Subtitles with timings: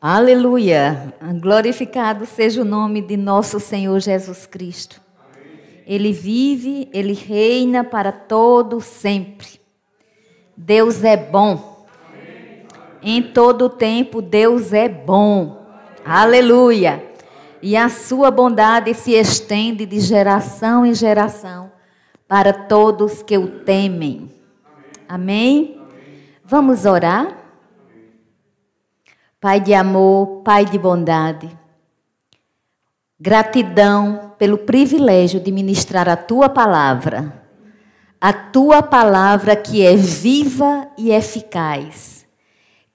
[0.00, 1.12] Aleluia!
[1.40, 5.00] Glorificado seja o nome de nosso Senhor Jesus Cristo.
[5.84, 9.60] Ele vive, ele reina para todo sempre.
[10.56, 11.84] Deus é bom.
[13.02, 15.66] Em todo tempo Deus é bom.
[16.04, 17.04] Aleluia!
[17.60, 21.72] E a sua bondade se estende de geração em geração
[22.28, 24.30] para todos que o temem.
[25.08, 25.82] Amém?
[26.44, 27.37] Vamos orar?
[29.40, 31.48] Pai de amor, Pai de bondade,
[33.20, 37.40] gratidão pelo privilégio de ministrar a tua palavra,
[38.20, 42.26] a tua palavra que é viva e eficaz,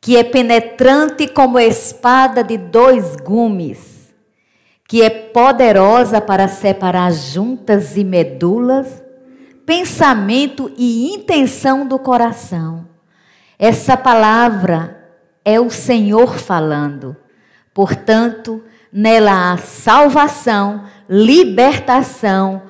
[0.01, 4.13] que é penetrante como espada de dois gumes,
[4.85, 9.01] que é poderosa para separar juntas e medulas,
[9.65, 12.85] pensamento e intenção do coração.
[13.57, 15.02] Essa palavra
[15.45, 17.15] é o Senhor falando.
[17.73, 22.61] Portanto, nela há salvação, libertação,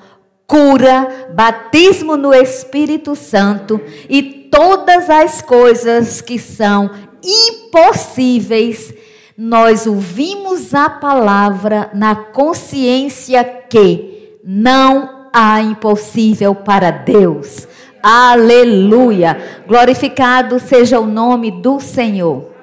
[0.46, 6.90] cura, batismo no Espírito Santo e todas as coisas que são
[7.22, 8.94] impossíveis.
[9.36, 17.66] Nós ouvimos a palavra na consciência que não há impossível para Deus.
[18.02, 19.64] Aleluia!
[19.66, 22.53] Glorificado seja o nome do Senhor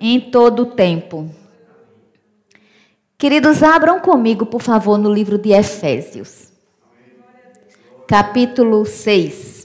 [0.00, 1.28] em todo o tempo.
[3.16, 6.52] Queridos, abram comigo, por favor, no livro de Efésios,
[8.06, 9.58] capítulo 6.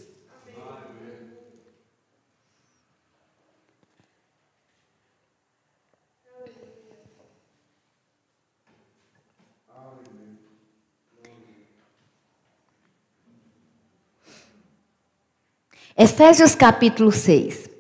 [15.96, 17.73] Efésios capítulo 6.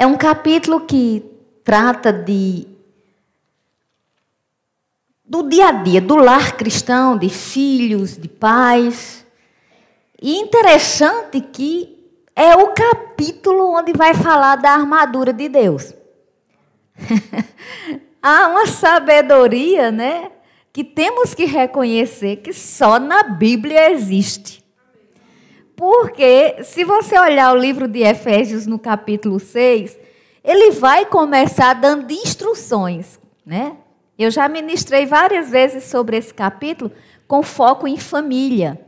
[0.00, 1.22] É um capítulo que
[1.62, 2.66] trata de
[5.22, 9.26] do dia a dia, do lar cristão, de filhos, de pais.
[10.18, 11.98] E interessante que
[12.34, 15.92] é o capítulo onde vai falar da armadura de Deus.
[18.22, 20.30] Há uma sabedoria, né,
[20.72, 24.59] que temos que reconhecer que só na Bíblia existe.
[25.80, 29.98] Porque se você olhar o livro de Efésios no capítulo 6,
[30.44, 33.78] ele vai começar dando instruções, né?
[34.18, 36.92] Eu já ministrei várias vezes sobre esse capítulo
[37.26, 38.78] com foco em família.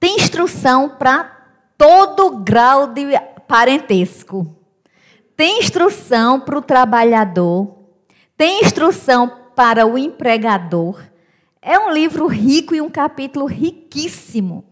[0.00, 1.24] Tem instrução para
[1.76, 3.04] todo grau de
[3.46, 4.56] parentesco.
[5.36, 7.76] Tem instrução para o trabalhador.
[8.38, 10.98] Tem instrução para o empregador.
[11.60, 14.71] É um livro rico e um capítulo riquíssimo.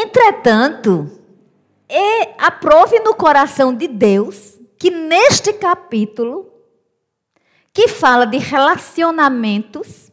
[0.00, 1.10] Entretanto,
[1.90, 6.48] e aprove no coração de Deus que neste capítulo,
[7.72, 10.12] que fala de relacionamentos,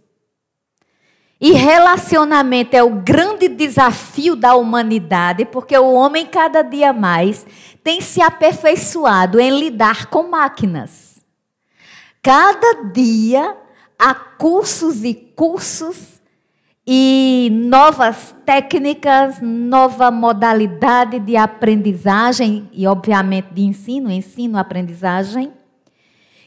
[1.40, 7.46] e relacionamento é o grande desafio da humanidade, porque o homem cada dia mais
[7.84, 11.23] tem se aperfeiçoado em lidar com máquinas.
[12.23, 13.56] Cada dia
[14.00, 16.15] há cursos e cursos
[16.88, 25.51] e novas técnicas, nova modalidade de aprendizagem e, obviamente, de ensino, ensino, aprendizagem.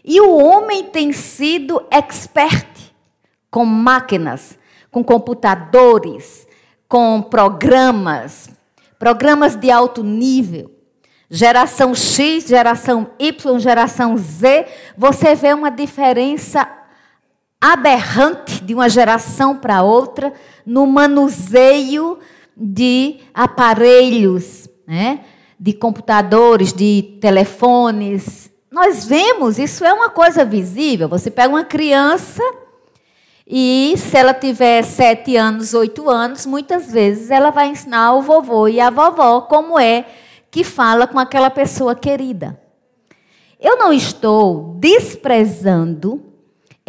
[0.05, 2.69] E o homem tem sido expert
[3.51, 4.57] com máquinas,
[4.93, 6.47] com computadores,
[6.89, 8.49] com programas,
[8.99, 10.71] programas de alto nível.
[11.29, 14.67] Geração X, geração Y, geração Z,
[14.97, 16.78] você vê uma diferença
[17.61, 20.33] aberrante de uma geração para outra
[20.65, 22.19] no manuseio
[22.57, 25.21] de aparelhos, né?
[25.59, 28.51] de computadores, de telefones.
[28.71, 31.09] Nós vemos, isso é uma coisa visível.
[31.09, 32.43] Você pega uma criança
[33.47, 38.69] e, se ela tiver sete anos, oito anos, muitas vezes ela vai ensinar o vovô
[38.69, 40.05] e a vovó como é
[40.51, 42.61] que fala com aquela pessoa querida.
[43.61, 46.28] Eu não estou desprezando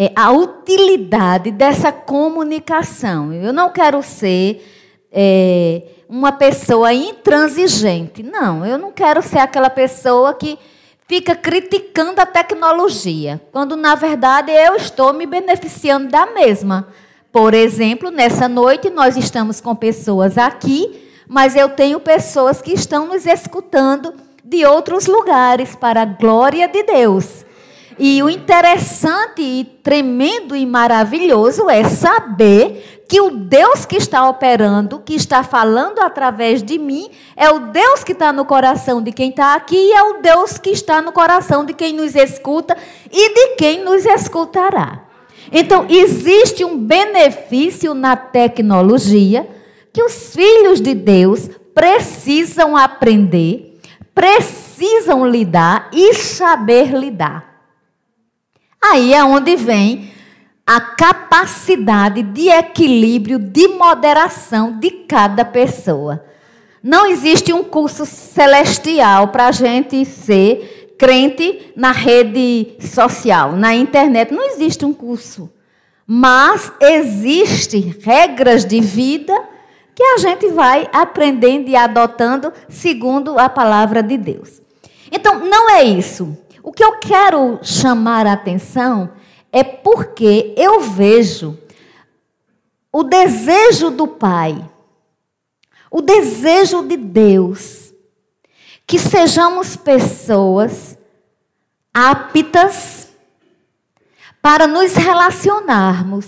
[0.02, 3.34] é, a utilidade dessa comunicação.
[3.34, 4.66] Eu não quero ser
[5.12, 8.24] é, uma pessoa intransigente.
[8.24, 10.58] Não, eu não quero ser aquela pessoa que
[11.06, 16.88] fica criticando a tecnologia, quando na verdade eu estou me beneficiando da mesma.
[17.30, 23.06] Por exemplo, nessa noite nós estamos com pessoas aqui, mas eu tenho pessoas que estão
[23.06, 24.14] nos escutando
[24.46, 27.49] de outros lugares para a glória de Deus.
[28.00, 35.00] E o interessante e tremendo e maravilhoso é saber que o Deus que está operando,
[35.00, 39.32] que está falando através de mim, é o Deus que está no coração de quem
[39.32, 42.78] está aqui e é o Deus que está no coração de quem nos escuta
[43.12, 45.04] e de quem nos escutará.
[45.52, 49.46] Então, existe um benefício na tecnologia
[49.92, 53.78] que os filhos de Deus precisam aprender,
[54.16, 57.49] precisam lidar e saber lidar.
[58.82, 60.12] Aí é onde vem
[60.66, 66.24] a capacidade de equilíbrio, de moderação de cada pessoa.
[66.82, 74.34] Não existe um curso celestial para a gente ser crente na rede social, na internet.
[74.34, 75.52] Não existe um curso.
[76.06, 79.34] Mas existem regras de vida
[79.94, 84.62] que a gente vai aprendendo e adotando segundo a palavra de Deus.
[85.12, 86.38] Então, não é isso.
[86.70, 89.10] O que eu quero chamar a atenção
[89.52, 91.58] é porque eu vejo
[92.94, 94.64] o desejo do Pai,
[95.90, 97.92] o desejo de Deus,
[98.86, 100.96] que sejamos pessoas
[101.92, 103.14] aptas
[104.40, 106.28] para nos relacionarmos.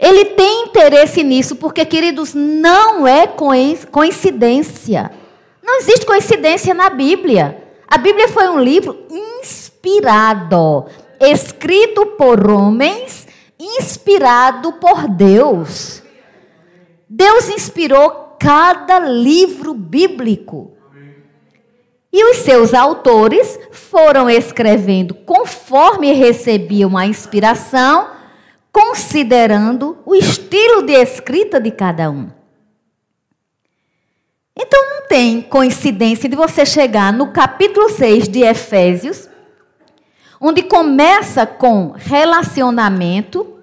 [0.00, 5.12] Ele tem interesse nisso, porque, queridos, não é coincidência.
[5.62, 7.65] Não existe coincidência na Bíblia.
[7.96, 10.84] A Bíblia foi um livro inspirado
[11.18, 13.26] escrito por homens,
[13.58, 16.02] inspirado por Deus.
[17.08, 20.76] Deus inspirou cada livro bíblico.
[22.12, 28.10] E os seus autores foram escrevendo conforme recebiam a inspiração,
[28.70, 32.28] considerando o estilo de escrita de cada um.
[34.54, 39.28] Então tem coincidência de você chegar no capítulo 6 de Efésios
[40.40, 43.54] onde começa com relacionamento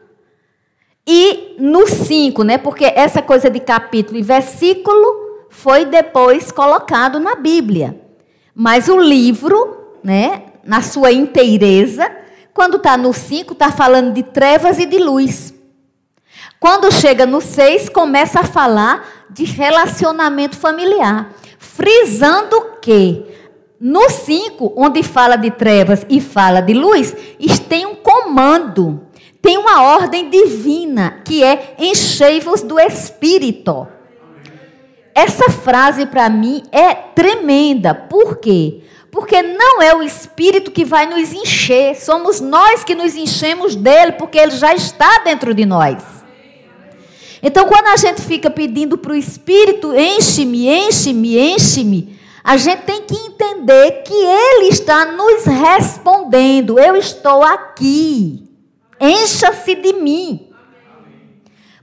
[1.06, 2.57] e no 5, né?
[2.57, 8.00] Porque essa coisa de capítulo e versículo foi depois colocado na Bíblia.
[8.56, 12.10] Mas o livro, né, na sua inteireza,
[12.54, 15.54] quando está no 5, está falando de trevas e de luz.
[16.60, 23.25] Quando chega no 6, começa a falar de relacionamento familiar, frisando que
[23.80, 27.13] no 5, onde fala de trevas e fala de luz,
[27.68, 29.01] tem um comando,
[29.41, 33.88] tem uma ordem divina, que é enchei-vos do Espírito.
[35.13, 37.94] Essa frase para mim é tremenda.
[37.94, 38.83] Por quê?
[39.12, 44.13] Porque não é o Espírito que vai nos encher, somos nós que nos enchemos dele,
[44.13, 46.23] porque ele já está dentro de nós.
[47.45, 53.01] Então, quando a gente fica pedindo para o Espírito, enche-me, enche-me, enche-me, a gente tem
[53.01, 56.80] que entender que Ele está nos respondendo.
[56.80, 58.50] Eu estou aqui.
[58.98, 60.53] Encha-se de mim.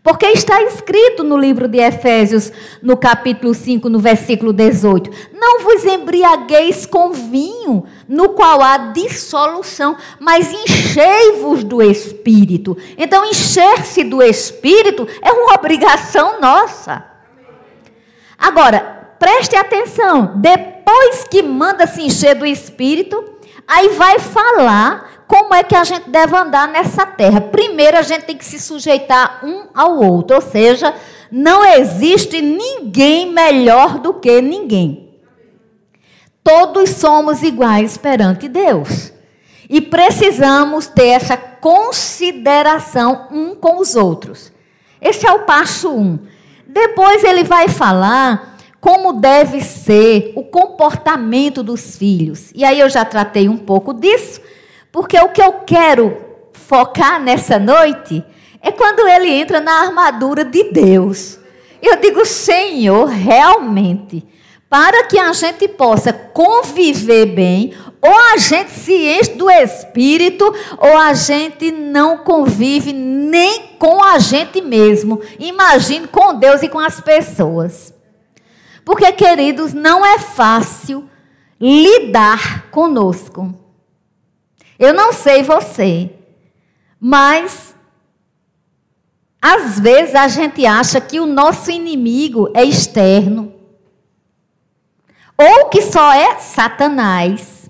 [0.03, 2.51] Porque está escrito no livro de Efésios,
[2.83, 9.97] no capítulo 5, no versículo 18: Não vos embriagueis com vinho, no qual há dissolução,
[10.19, 12.79] mas enchei-vos do espírito.
[12.97, 17.05] Então, encher-se do espírito é uma obrigação nossa.
[18.39, 23.23] Agora, preste atenção, depois que manda se encher do Espírito,
[23.69, 27.41] aí vai falar como é que a gente deve andar nessa terra.
[27.41, 30.93] Primeiro, a gente tem que se sujeitar um ao outro, ou seja,
[31.31, 35.09] não existe ninguém melhor do que ninguém.
[36.43, 39.13] Todos somos iguais perante Deus.
[39.69, 44.51] E precisamos ter essa consideração um com os outros.
[45.01, 46.19] Esse é o passo um.
[46.67, 52.51] Depois ele vai falar como deve ser o comportamento dos filhos.
[52.53, 54.41] E aí eu já tratei um pouco disso,
[54.93, 56.17] porque o que eu quero
[56.53, 58.25] focar nessa noite
[58.63, 61.39] é quando ele entra na armadura de Deus.
[61.83, 64.27] Eu digo, Senhor, realmente,
[64.69, 70.45] para que a gente possa conviver bem, ou a gente se enche do espírito,
[70.79, 75.21] ou a gente não convive nem com a gente mesmo.
[75.39, 77.95] Imagine com Deus e com as pessoas.
[78.85, 81.09] Porque, queridos, não é fácil
[81.61, 83.55] lidar conosco.
[84.81, 86.11] Eu não sei você,
[86.99, 87.75] mas
[89.41, 93.55] às vezes a gente acha que o nosso inimigo é externo.
[95.37, 97.69] Ou que só é Satanás.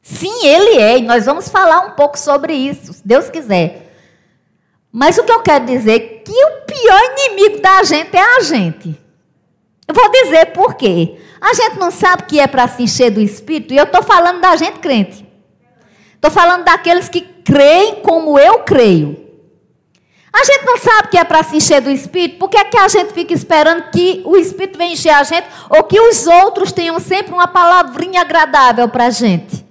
[0.00, 3.94] Sim, ele é, e nós vamos falar um pouco sobre isso, se Deus quiser.
[4.90, 8.40] Mas o que eu quero dizer é que o pior inimigo da gente é a
[8.40, 8.98] gente.
[9.86, 11.20] Eu vou dizer por quê.
[11.38, 14.40] A gente não sabe que é para se encher do Espírito, e eu estou falando
[14.40, 15.29] da gente crente.
[16.20, 19.18] Estou falando daqueles que creem como eu creio.
[20.30, 22.86] A gente não sabe que é para se encher do Espírito, porque é que a
[22.88, 27.00] gente fica esperando que o Espírito venha encher a gente ou que os outros tenham
[27.00, 29.64] sempre uma palavrinha agradável para a gente?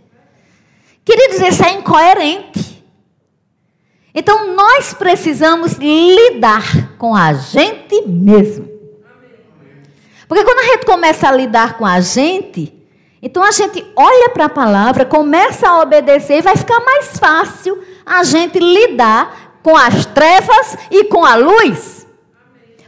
[1.06, 2.84] Queridos, isso é incoerente.
[4.12, 8.68] Então nós precisamos lidar com a gente mesmo.
[10.28, 12.79] Porque quando a gente começa a lidar com a gente,
[13.22, 17.82] então a gente olha para a palavra, começa a obedecer e vai ficar mais fácil
[18.06, 22.08] a gente lidar com as trevas e com a luz.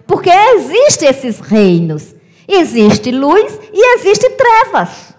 [0.07, 2.15] Porque existem esses reinos.
[2.47, 5.13] Existe luz e existe trevas.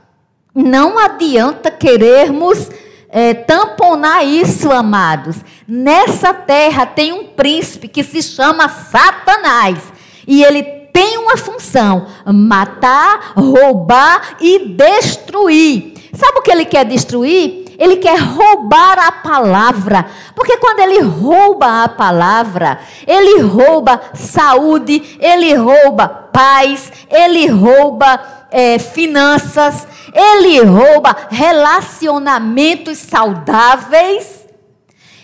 [0.55, 2.71] Não adianta querermos
[3.09, 5.37] é, tamponar isso, amados.
[5.69, 9.79] Nessa terra tem um príncipe que se chama Satanás.
[10.27, 15.95] E ele tem uma função: matar, roubar e destruir.
[16.15, 17.63] Sabe o que ele quer destruir?
[17.79, 20.07] Ele quer roubar a palavra.
[20.35, 28.21] Porque quando ele rouba a palavra, ele rouba saúde, ele rouba paz, ele rouba
[28.51, 34.47] é, finanças, ele rouba relacionamentos saudáveis.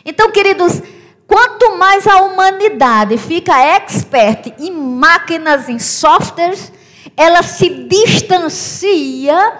[0.05, 0.83] Então, queridos,
[1.29, 6.73] quanto mais a humanidade fica expert em máquinas, em softwares,
[7.15, 9.53] ela se distancia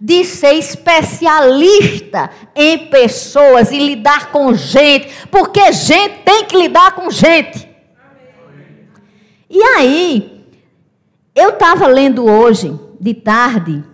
[0.00, 7.08] de ser especialista em pessoas e lidar com gente, porque gente tem que lidar com
[7.08, 7.66] gente.
[9.48, 10.44] E aí,
[11.34, 13.84] eu estava lendo hoje, de tarde,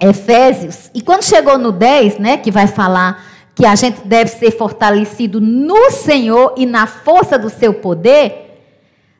[0.00, 4.52] Efésios, e quando chegou no 10, né, que vai falar que a gente deve ser
[4.52, 8.46] fortalecido no Senhor e na força do seu poder,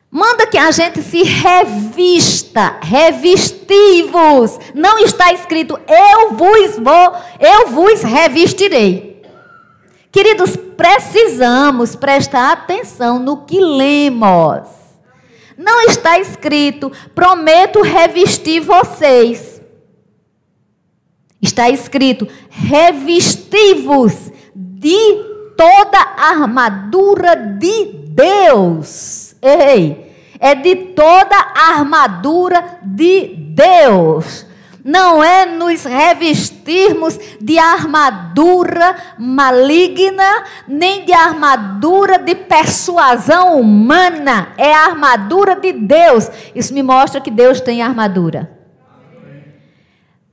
[0.09, 4.57] Manda que a gente se revista, revestivos.
[4.73, 9.21] Não está escrito eu vos vou, eu vos revestirei.
[10.09, 14.67] Queridos, precisamos prestar atenção no que lemos.
[15.57, 19.56] Não está escrito prometo revestir vocês.
[21.47, 24.13] Está escrito revestivos
[24.53, 24.97] de
[25.55, 29.33] toda a armadura de Deus.
[29.41, 34.45] Ei, é de toda a armadura de Deus.
[34.83, 44.49] Não é nos revestirmos de armadura maligna, nem de armadura de persuasão humana.
[44.57, 46.29] É a armadura de Deus.
[46.53, 48.56] Isso me mostra que Deus tem armadura.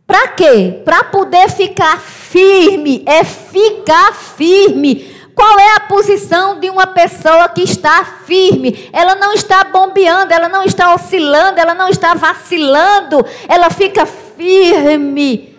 [0.06, 0.82] Para quê?
[0.84, 3.02] Para poder ficar firme.
[3.06, 8.88] É ficar firme qual é a posição de uma pessoa que está firme?
[8.92, 15.58] Ela não está bombeando, ela não está oscilando, ela não está vacilando, ela fica firme.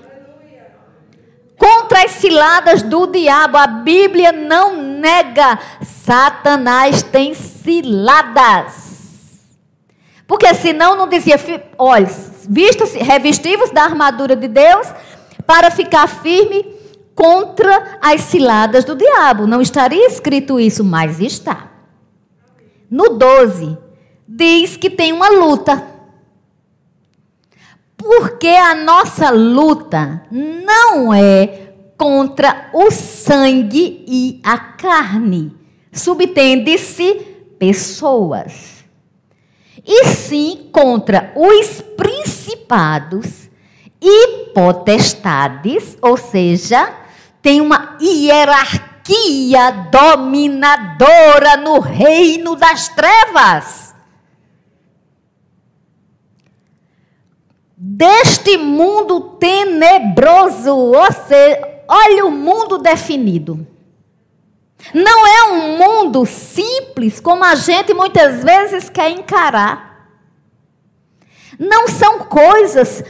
[1.57, 5.59] Contra as ciladas do diabo, a Bíblia não nega.
[5.81, 8.84] Satanás tem ciladas.
[10.27, 11.37] Porque senão não dizia,
[11.77, 12.09] olha,
[12.49, 14.87] vistam-se, revestivos da armadura de Deus
[15.45, 16.65] para ficar firme
[17.13, 19.47] contra as ciladas do diabo.
[19.47, 21.71] Não estaria escrito isso, mas está.
[22.89, 23.77] No 12,
[24.27, 25.95] diz que tem uma luta.
[27.95, 35.55] Porque a nossa luta não é contra o sangue e a carne.
[35.91, 37.13] Subtende-se
[37.57, 38.74] pessoas.
[39.85, 43.49] E sim contra os principados
[44.01, 46.91] e potestades, ou seja,
[47.41, 53.93] tem uma hierarquia dominadora no reino das trevas.
[57.77, 63.67] Deste mundo tenebroso, você olha o mundo definido.
[64.93, 70.09] Não é um mundo simples como a gente muitas vezes quer encarar.
[71.57, 73.03] Não são coisas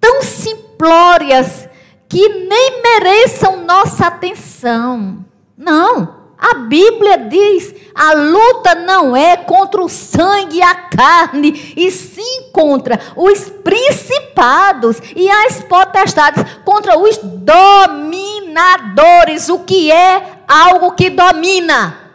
[0.00, 1.68] tão simplórias
[2.08, 5.24] que nem mereçam nossa atenção.
[5.56, 6.18] Não.
[6.38, 12.50] A Bíblia diz: a luta não é contra o sangue e a carne, e sim
[12.52, 19.48] contra os principados e as potestades, contra os dominadores.
[19.48, 22.08] O que é algo que domina?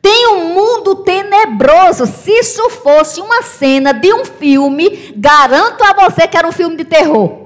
[0.00, 2.06] Tem um mundo tenebroso.
[2.06, 6.76] Se isso fosse uma cena de um filme, garanto a você que era um filme
[6.76, 7.44] de terror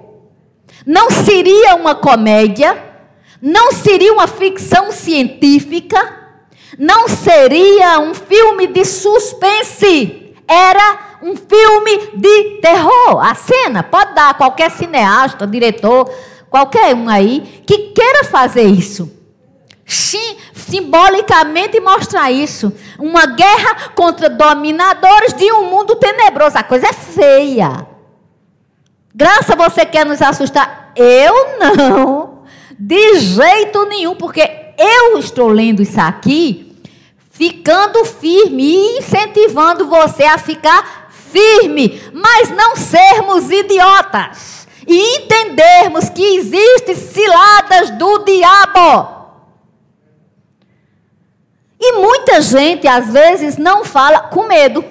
[0.89, 2.83] não seria uma comédia,
[3.43, 6.17] não seria uma ficção científica,
[6.79, 13.21] não seria um filme de suspense, era um filme de terror.
[13.23, 16.11] A cena pode dar qualquer cineasta, diretor,
[16.51, 19.19] qualquer um aí que queira fazer isso.
[19.89, 22.71] Sim, simbolicamente mostra isso.
[22.99, 26.59] Uma guerra contra dominadores de um mundo tenebroso.
[26.59, 27.87] A coisa é feia.
[29.15, 30.93] Graça, você quer nos assustar?
[30.95, 32.43] Eu não.
[32.79, 34.43] De jeito nenhum, porque
[34.79, 36.77] eu estou lendo isso aqui,
[37.31, 44.58] ficando firme e incentivando você a ficar firme, mas não sermos idiotas
[44.89, 49.19] e entendermos que existem ciladas do diabo.
[51.79, 54.85] E muita gente, às vezes, não fala com medo.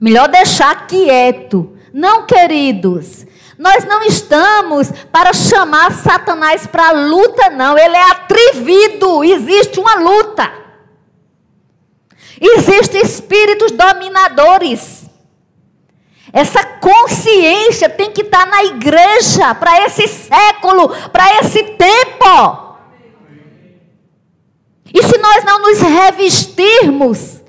[0.00, 1.78] Melhor deixar quieto.
[1.94, 3.24] Não, queridos.
[3.56, 7.78] Nós não estamos para chamar Satanás para luta, não.
[7.78, 9.24] Ele é atrevido.
[9.24, 10.52] Existe uma luta.
[12.40, 14.97] Existem espíritos dominadores.
[16.32, 22.68] Essa consciência tem que estar na igreja para esse século, para esse tempo.
[24.92, 27.42] E se nós não nos revestirmos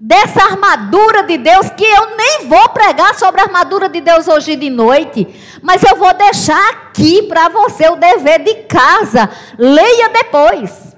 [0.00, 4.56] dessa armadura de Deus, que eu nem vou pregar sobre a armadura de Deus hoje
[4.56, 5.28] de noite,
[5.62, 9.30] mas eu vou deixar aqui para você o dever de casa.
[9.56, 10.96] Leia depois.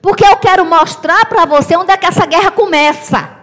[0.00, 3.35] Porque eu quero mostrar para você onde é que essa guerra começa.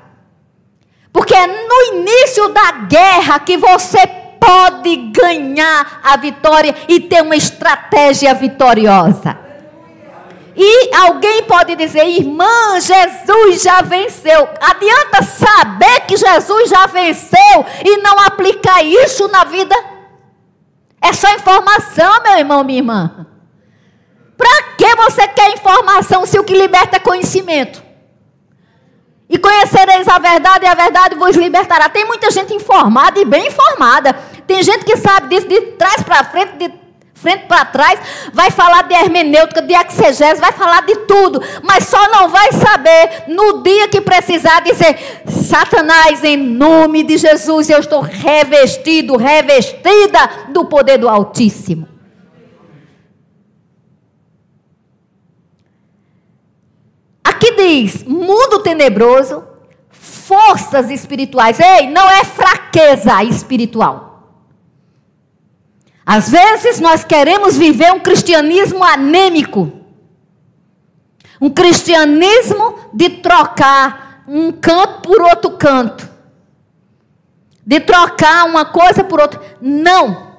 [1.13, 3.99] Porque é no início da guerra que você
[4.39, 9.37] pode ganhar a vitória e ter uma estratégia vitoriosa.
[10.55, 14.49] E alguém pode dizer, irmã, Jesus já venceu.
[14.59, 19.75] Adianta saber que Jesus já venceu e não aplicar isso na vida?
[21.01, 23.27] É só informação, meu irmão, minha irmã.
[24.37, 27.82] Para que você quer informação se o que liberta é conhecimento?
[29.33, 31.89] E conhecereis a verdade e a verdade vos libertará.
[31.89, 34.13] Tem muita gente informada e bem informada.
[34.45, 36.71] Tem gente que sabe disso de trás para frente, de
[37.15, 37.99] frente para trás,
[38.31, 43.23] vai falar de hermenêutica, de exegese, vai falar de tudo, mas só não vai saber
[43.27, 50.65] no dia que precisar dizer: Satanás, em nome de Jesus, eu estou revestido, revestida do
[50.65, 51.92] poder do Altíssimo.
[57.43, 59.43] Aqui diz: mundo tenebroso,
[59.89, 61.59] forças espirituais.
[61.59, 64.39] Ei, não é fraqueza espiritual.
[66.05, 69.73] Às vezes nós queremos viver um cristianismo anêmico.
[71.41, 76.09] Um cristianismo de trocar um canto por outro canto.
[77.65, 79.41] De trocar uma coisa por outra.
[79.61, 80.32] Não.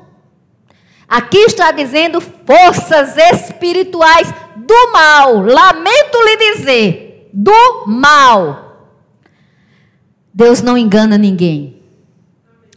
[1.09, 5.41] Aqui está dizendo forças espirituais do mal.
[5.43, 8.65] Lamento lhe dizer, do mal.
[10.33, 11.83] Deus não engana ninguém.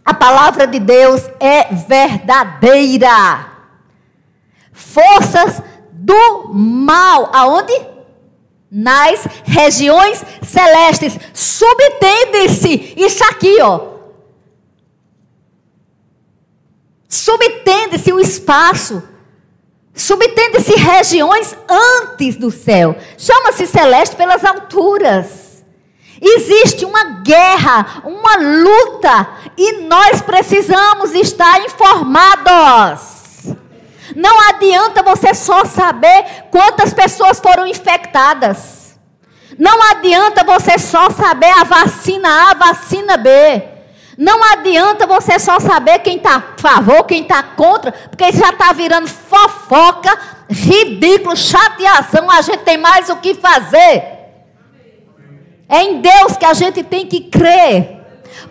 [0.06, 3.52] A palavra de Deus é verdadeira.
[4.72, 5.62] Forças
[5.92, 7.74] do mal, aonde?
[8.70, 11.18] Nas regiões celestes.
[11.34, 13.97] Subtende-se isso aqui, ó.
[17.28, 19.04] Subtende-se o espaço.
[19.94, 22.96] Subtende-se regiões antes do céu.
[23.18, 25.62] Chama-se celeste pelas alturas.
[26.22, 33.54] Existe uma guerra, uma luta, e nós precisamos estar informados.
[34.16, 38.98] Não adianta você só saber quantas pessoas foram infectadas.
[39.60, 43.77] Não adianta você só saber a vacina A, a vacina B.
[44.18, 48.74] Não adianta você só saber quem está a favor, quem está contra, porque já está
[48.74, 50.18] virando fofoca,
[50.50, 52.30] ridículo, chateação.
[52.32, 54.18] A gente tem mais o que fazer.
[55.70, 57.98] É em Deus que a gente tem que crer.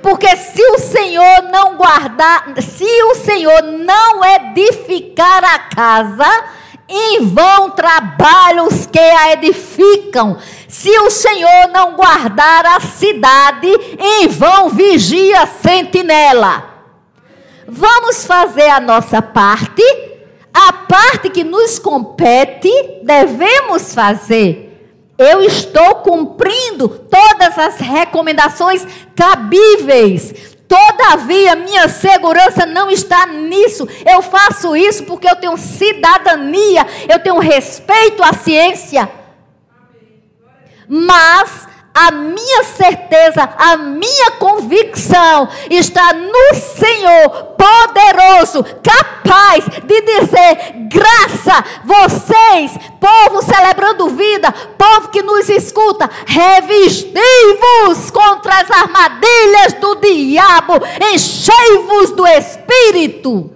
[0.01, 6.45] Porque se o Senhor não guardar, se o Senhor não edificar a casa,
[6.89, 10.39] em vão trabalhos que a edificam.
[10.69, 16.75] Se o Senhor não guardar a cidade, em vão vigia a sentinela.
[17.69, 19.83] Vamos fazer a nossa parte,
[20.53, 22.71] a parte que nos compete,
[23.03, 24.65] devemos fazer.
[25.19, 30.57] Eu estou cumprindo todas as recomendações cabíveis.
[30.69, 33.89] Todavia, minha segurança não está nisso.
[34.05, 39.09] Eu faço isso porque eu tenho cidadania, eu tenho respeito à ciência.
[40.89, 51.65] Mas a minha certeza, a minha convicção está no Senhor poderoso, capaz de dizer: graça,
[51.85, 60.75] vocês, povo celebrando vida, povo que nos escuta, revesti-vos contra as armadilhas do diabo,
[61.15, 63.56] enchei-vos do Espírito.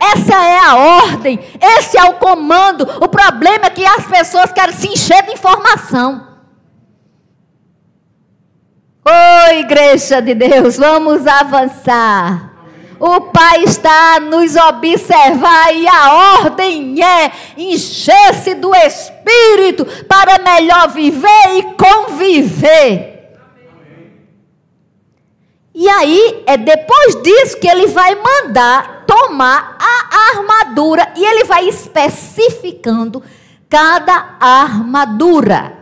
[0.00, 2.82] Essa é a ordem, esse é o comando.
[3.02, 6.26] O problema é que as pessoas querem se encher de informação.
[9.04, 12.52] Ô igreja de Deus, vamos avançar.
[13.00, 20.88] O Pai está a nos observar e a ordem é encher-se do Espírito para melhor
[20.88, 23.18] viver e conviver.
[25.72, 31.66] E aí é depois disso que ele vai mandar tomar a armadura e ele vai
[31.66, 33.22] especificando
[33.70, 35.78] cada armadura.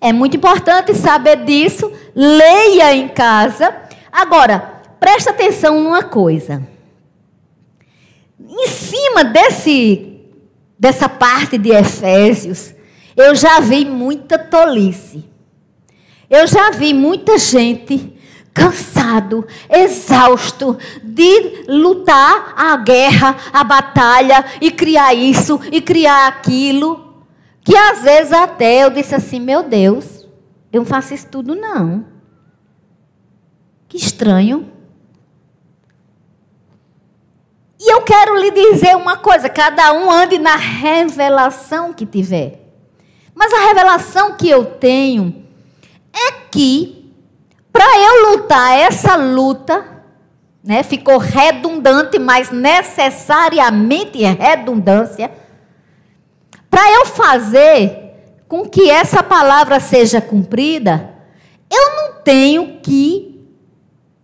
[0.00, 1.92] É muito importante saber disso.
[2.16, 3.76] Leia em casa.
[4.10, 6.66] Agora, presta atenção numa coisa.
[8.40, 10.08] Em cima desse
[10.78, 12.74] dessa parte de Efésios,
[13.16, 15.24] eu já vi muita tolice.
[16.28, 18.18] Eu já vi muita gente
[18.52, 27.24] cansado, exausto de lutar a guerra, a batalha e criar isso e criar aquilo,
[27.62, 30.26] que às vezes até eu disse assim: "Meu Deus,
[30.72, 32.04] eu não faço isso tudo não".
[33.88, 34.70] Que estranho.
[37.78, 42.60] E eu quero lhe dizer uma coisa: cada um ande na revelação que tiver.
[43.34, 45.44] Mas a revelação que eu tenho
[46.12, 47.01] é que
[47.72, 49.84] para eu lutar essa luta,
[50.62, 55.30] né, ficou redundante, mas necessariamente redundância.
[56.70, 58.02] Para eu fazer
[58.46, 61.10] com que essa palavra seja cumprida,
[61.70, 63.40] eu não tenho que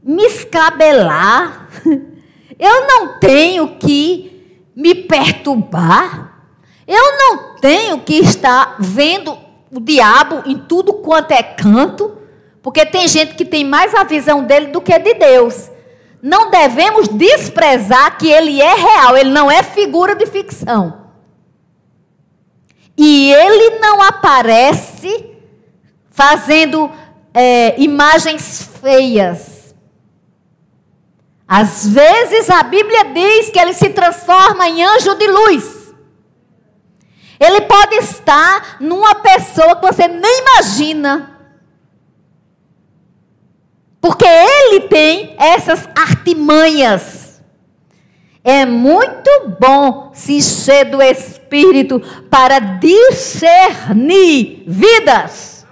[0.02, 1.68] me escabelar,
[2.58, 6.42] eu não tenho que me perturbar,
[6.87, 9.37] eu não tenho que estar vendo
[9.70, 12.16] o diabo em tudo quanto é canto.
[12.62, 15.71] Porque tem gente que tem mais a visão dele do que de Deus.
[16.21, 21.07] Não devemos desprezar que ele é real, ele não é figura de ficção.
[22.97, 25.31] E ele não aparece
[26.11, 26.90] fazendo
[27.33, 29.75] é, imagens feias.
[31.47, 35.94] Às vezes a Bíblia diz que ele se transforma em anjo de luz.
[37.38, 41.38] Ele pode estar numa pessoa que você nem imagina.
[44.00, 47.40] Porque ele tem essas artimanhas.
[48.44, 49.30] É muito
[49.61, 55.66] bom se encher do Espírito para discernir vidas.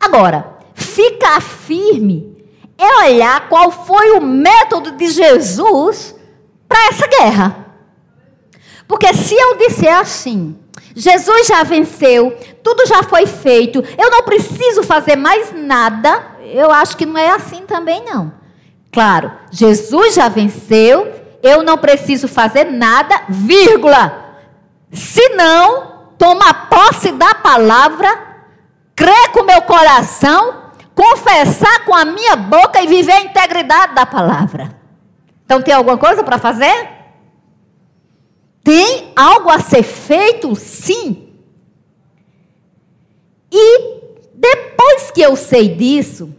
[0.00, 2.32] Agora, ficar firme
[2.78, 6.14] é olhar qual foi o método de Jesus
[6.68, 7.74] para essa guerra.
[8.88, 10.58] Porque se eu disser assim,
[10.94, 16.32] Jesus já venceu, tudo já foi feito, eu não preciso fazer mais nada.
[16.42, 18.32] Eu acho que não é assim também, não.
[18.92, 21.10] Claro, Jesus já venceu,
[21.42, 24.36] eu não preciso fazer nada, vírgula.
[24.92, 28.08] Se não, tomar posse da palavra,
[28.94, 30.62] crer com meu coração,
[30.94, 34.70] confessar com a minha boca e viver a integridade da palavra.
[35.44, 37.01] Então tem alguma coisa para fazer?
[38.62, 40.54] Tem algo a ser feito?
[40.54, 41.28] Sim.
[43.50, 44.00] E
[44.34, 46.34] depois que eu sei disso,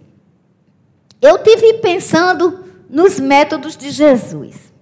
[1.22, 4.74] eu tive pensando nos métodos de Jesus.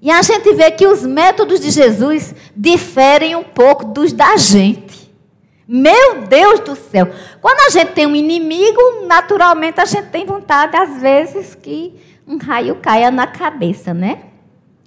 [0.00, 5.08] E a gente vê que os métodos de Jesus diferem um pouco dos da gente.
[5.66, 7.10] Meu Deus do céu!
[7.40, 11.94] Quando a gente tem um inimigo, naturalmente a gente tem vontade, às vezes, que
[12.26, 14.22] um raio caia na cabeça, né?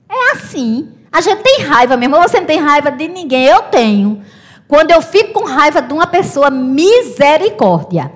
[0.10, 1.01] É assim.
[1.12, 2.20] A gente tem raiva mesmo.
[2.22, 3.46] Você não tem raiva de ninguém.
[3.46, 4.24] Eu tenho.
[4.68, 8.12] Quando eu fico com raiva de uma pessoa, misericórdia.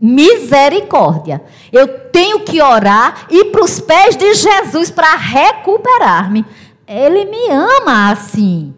[0.00, 1.40] Misericórdia.
[1.72, 6.44] Eu tenho que orar e ir para os pés de Jesus para recuperar-me.
[6.88, 8.74] Ele me ama assim.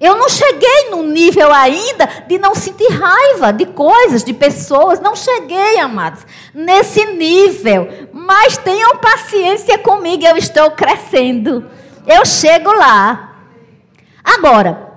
[0.00, 5.00] Eu não cheguei no nível ainda de não sentir raiva de coisas, de pessoas.
[5.00, 7.88] Não cheguei, amados, nesse nível.
[8.12, 11.64] Mas tenham paciência comigo, eu estou crescendo.
[12.06, 13.36] Eu chego lá.
[14.22, 14.92] Agora,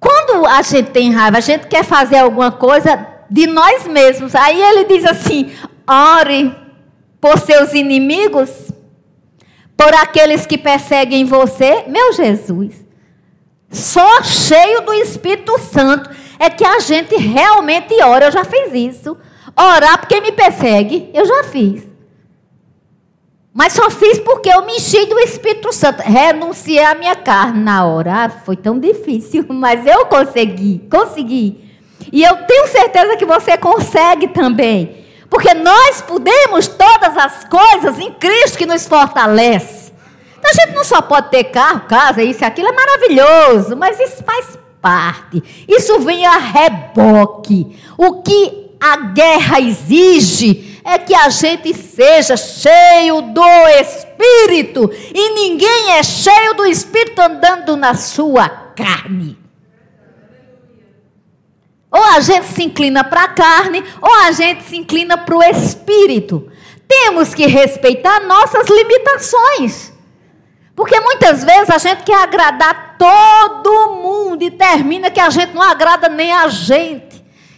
[0.00, 4.34] quando a gente tem raiva, a gente quer fazer alguma coisa de nós mesmos.
[4.34, 5.52] Aí ele diz assim:
[5.88, 6.54] ore
[7.20, 8.70] por seus inimigos,
[9.76, 11.84] por aqueles que perseguem você.
[11.88, 12.84] Meu Jesus,
[13.70, 18.26] só cheio do Espírito Santo é que a gente realmente ora.
[18.26, 19.16] Eu já fiz isso.
[19.56, 21.93] Orar por quem me persegue, eu já fiz.
[23.54, 26.02] Mas só fiz porque eu me enchi do Espírito Santo.
[26.02, 28.24] Renunciei à minha carne na hora.
[28.24, 30.84] Ah, foi tão difícil, mas eu consegui.
[30.90, 31.62] Consegui.
[32.12, 35.04] E eu tenho certeza que você consegue também.
[35.30, 39.92] Porque nós podemos todas as coisas em Cristo que nos fortalece.
[40.36, 43.98] Então a gente não só pode ter carro, casa, isso e aquilo é maravilhoso, mas
[44.00, 45.42] isso faz parte.
[45.68, 47.78] Isso vem a reboque.
[47.96, 54.90] O que a guerra exige é que a gente seja cheio do Espírito.
[55.14, 59.38] E ninguém é cheio do Espírito andando na sua carne.
[61.90, 65.42] Ou a gente se inclina para a carne, ou a gente se inclina para o
[65.44, 66.50] espírito.
[66.88, 69.92] Temos que respeitar nossas limitações.
[70.74, 75.62] Porque muitas vezes a gente quer agradar todo mundo e termina que a gente não
[75.62, 77.03] agrada nem a gente.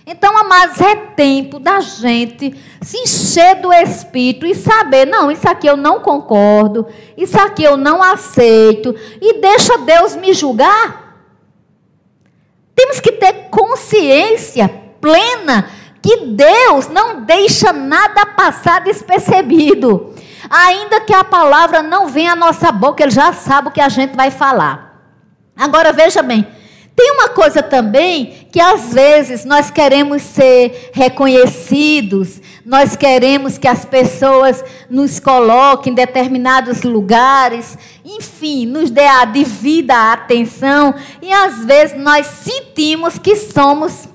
[0.09, 5.67] Então, amados, é tempo da gente se encher do Espírito e saber: não, isso aqui
[5.67, 11.07] eu não concordo, isso aqui eu não aceito, e deixa Deus me julgar.
[12.77, 14.69] Temos que ter consciência
[15.01, 15.69] plena
[16.01, 20.15] que Deus não deixa nada passar despercebido.
[20.49, 23.89] Ainda que a palavra não venha à nossa boca, Ele já sabe o que a
[23.89, 25.03] gente vai falar.
[25.57, 26.47] Agora veja bem,
[26.97, 33.85] tem uma coisa também que às vezes nós queremos ser reconhecidos, nós queremos que as
[33.85, 41.99] pessoas nos coloquem em determinados lugares, enfim, nos dê a devida atenção, e às vezes
[41.99, 44.09] nós sentimos que somos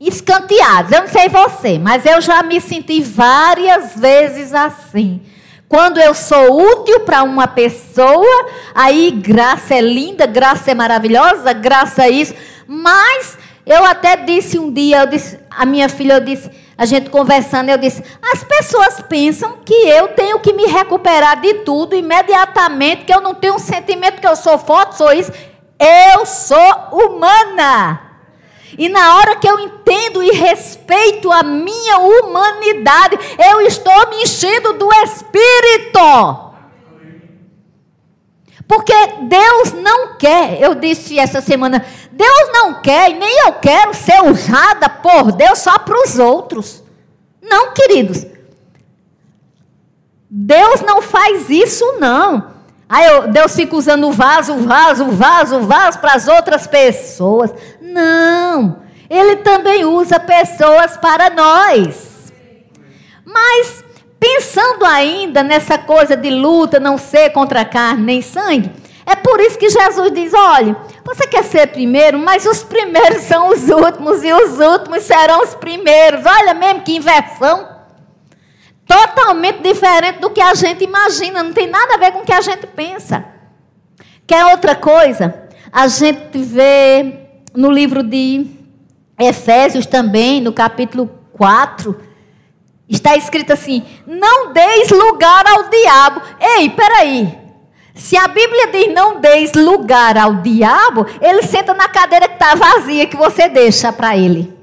[0.00, 0.90] escanteados.
[0.90, 5.20] Eu não sei você, mas eu já me senti várias vezes assim.
[5.68, 12.04] Quando eu sou útil para uma pessoa, aí graça é linda, graça é maravilhosa, graça
[12.04, 12.34] é isso.
[12.66, 17.08] Mas eu até disse um dia, eu disse, a minha filha, eu disse, a gente
[17.08, 23.04] conversando, eu disse, as pessoas pensam que eu tenho que me recuperar de tudo imediatamente,
[23.04, 25.32] que eu não tenho um sentimento que eu sou forte, sou isso.
[25.78, 28.03] Eu sou humana.
[28.78, 34.72] E na hora que eu entendo e respeito a minha humanidade, eu estou me enchendo
[34.74, 36.44] do Espírito.
[38.66, 43.92] Porque Deus não quer, eu disse essa semana, Deus não quer e nem eu quero
[43.92, 46.82] ser usada por Deus só para os outros.
[47.42, 48.26] Não, queridos.
[50.30, 52.53] Deus não faz isso, não.
[52.88, 56.28] Aí eu, Deus fica usando o vaso, o vaso, o vaso, o vaso para as
[56.28, 57.52] outras pessoas.
[57.80, 58.82] Não.
[59.08, 62.32] Ele também usa pessoas para nós.
[63.24, 63.84] Mas,
[64.20, 68.70] pensando ainda nessa coisa de luta, não ser contra carne nem sangue,
[69.06, 73.48] é por isso que Jesus diz: olha, você quer ser primeiro, mas os primeiros são
[73.48, 76.24] os últimos e os últimos serão os primeiros.
[76.24, 77.73] Olha mesmo que inversão.
[78.86, 82.32] Totalmente diferente do que a gente imagina, não tem nada a ver com o que
[82.32, 83.24] a gente pensa.
[84.26, 85.42] Quer outra coisa?
[85.72, 88.46] A gente vê no livro de
[89.18, 91.98] Efésios também, no capítulo 4,
[92.88, 96.22] está escrito assim: Não deis lugar ao diabo.
[96.40, 97.44] Ei, peraí.
[97.94, 102.54] Se a Bíblia diz não deis lugar ao diabo, ele senta na cadeira que está
[102.54, 104.53] vazia, que você deixa para ele.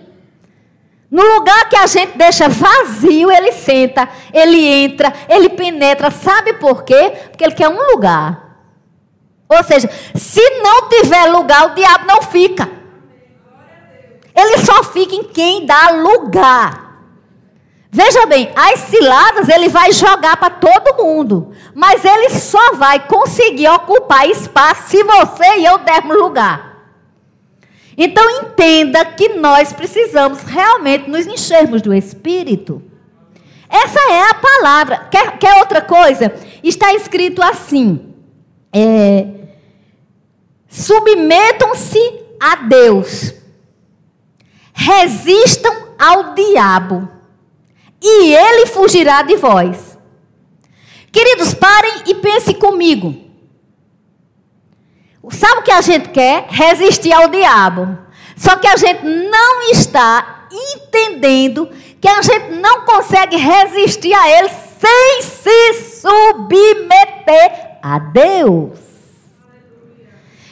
[1.12, 6.10] No lugar que a gente deixa vazio, ele senta, ele entra, ele penetra.
[6.10, 7.14] Sabe por quê?
[7.30, 8.52] Porque ele quer um lugar.
[9.50, 12.70] Ou seja, se não tiver lugar, o diabo não fica.
[14.34, 16.92] Ele só fica em quem dá lugar.
[17.92, 23.68] Veja bem, as ciladas ele vai jogar para todo mundo, mas ele só vai conseguir
[23.68, 26.71] ocupar espaço se você e eu dermos lugar.
[27.98, 32.82] Então entenda que nós precisamos realmente nos enchermos do Espírito.
[33.70, 34.98] Essa é a palavra.
[35.10, 36.34] Quer, quer outra coisa?
[36.64, 38.14] Está escrito assim:
[38.74, 39.28] é,
[40.68, 42.00] submetam-se
[42.40, 43.34] a Deus,
[44.74, 47.08] resistam ao diabo
[48.02, 49.98] e ele fugirá de vós.
[51.12, 53.31] Queridos, parem e pensem comigo.
[55.30, 56.48] Sabe o que a gente quer?
[56.50, 57.98] Resistir ao diabo.
[58.36, 64.50] Só que a gente não está entendendo que a gente não consegue resistir a ele
[64.50, 68.80] sem se submeter a Deus.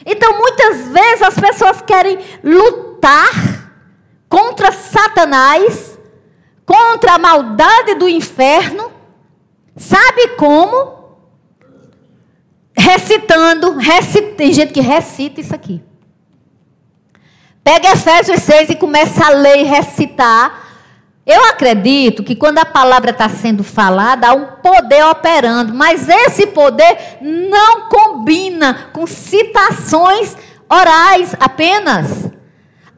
[0.06, 3.70] Então, muitas vezes as pessoas querem lutar
[4.28, 5.98] contra Satanás
[6.70, 8.92] contra a maldade do inferno.
[9.76, 10.99] Sabe como?
[12.76, 15.82] Recitando, recita, tem gente que recita isso aqui.
[17.62, 20.68] Pega Efésios 6 e começa a ler e recitar.
[21.26, 26.46] Eu acredito que quando a palavra está sendo falada, há um poder operando, mas esse
[26.48, 30.36] poder não combina com citações
[30.68, 32.30] orais apenas.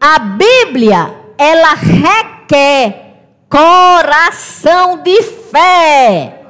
[0.00, 3.16] A Bíblia, ela requer
[3.48, 6.41] coração de fé.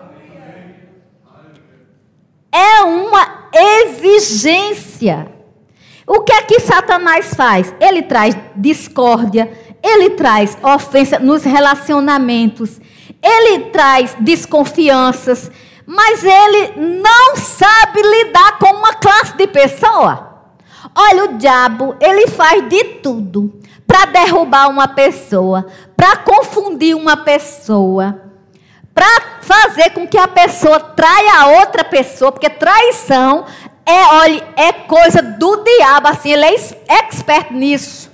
[2.52, 5.32] É uma exigência.
[6.06, 7.74] O que é que Satanás faz?
[7.80, 9.50] Ele traz discórdia,
[9.82, 12.80] ele traz ofensa nos relacionamentos,
[13.22, 15.50] ele traz desconfianças,
[15.86, 20.32] mas ele não sabe lidar com uma classe de pessoa.
[20.94, 23.52] Olha, o diabo, ele faz de tudo
[23.86, 28.32] para derrubar uma pessoa, para confundir uma pessoa,
[29.02, 33.44] para fazer com que a pessoa traia a outra pessoa, porque traição
[33.84, 36.54] é, olha, é coisa do diabo, assim, ele é
[37.00, 38.12] expert nisso.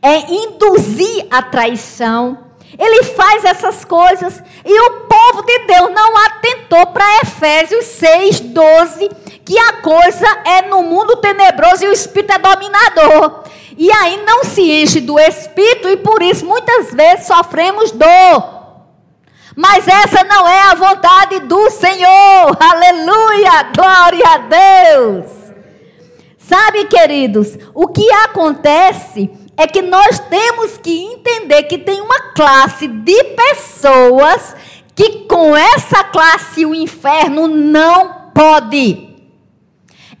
[0.00, 2.38] É induzir a traição.
[2.78, 9.10] Ele faz essas coisas e o povo de Deus não atentou para Efésios 6, 12,
[9.44, 13.44] que a coisa é no mundo tenebroso e o espírito é dominador.
[13.76, 18.63] E aí não se enche do espírito e por isso muitas vezes sofremos dor.
[19.56, 22.56] Mas essa não é a vontade do Senhor.
[22.58, 23.70] Aleluia!
[23.74, 25.44] Glória a Deus!
[26.38, 32.88] Sabe, queridos, o que acontece é que nós temos que entender que tem uma classe
[32.88, 34.54] de pessoas
[34.94, 39.14] que com essa classe o inferno não pode.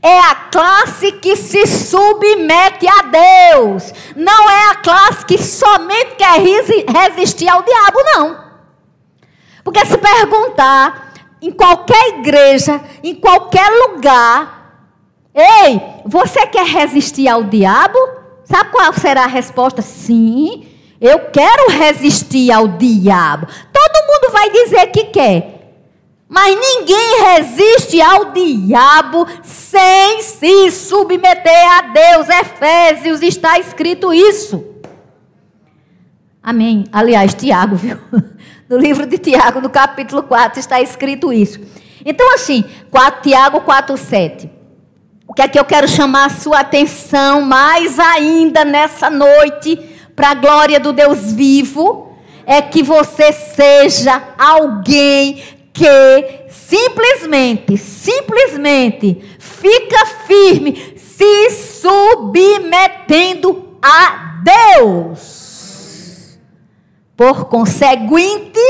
[0.00, 3.92] É a classe que se submete a Deus.
[4.14, 8.43] Não é a classe que somente quer resistir ao diabo, não.
[9.64, 14.90] Porque se perguntar em qualquer igreja, em qualquer lugar,
[15.34, 17.98] ei, você quer resistir ao diabo?
[18.44, 19.80] Sabe qual será a resposta?
[19.80, 20.68] Sim,
[21.00, 23.46] eu quero resistir ao diabo.
[23.72, 25.54] Todo mundo vai dizer que quer.
[26.28, 32.28] Mas ninguém resiste ao diabo sem se submeter a Deus.
[32.28, 34.64] Efésios está escrito isso.
[36.42, 36.84] Amém.
[36.92, 37.96] Aliás, Tiago, viu?
[38.68, 41.60] No livro de Tiago, no capítulo 4, está escrito isso.
[42.04, 44.50] Então, assim, 4, Tiago 4, 7.
[45.26, 49.76] O que é que eu quero chamar a sua atenção mais ainda nessa noite,
[50.14, 52.12] para a glória do Deus vivo,
[52.46, 61.50] é que você seja alguém que simplesmente, simplesmente fica firme, se
[61.82, 62.58] submetendo
[63.82, 64.40] a
[64.76, 65.43] Deus.
[67.16, 68.60] Por conseguinte,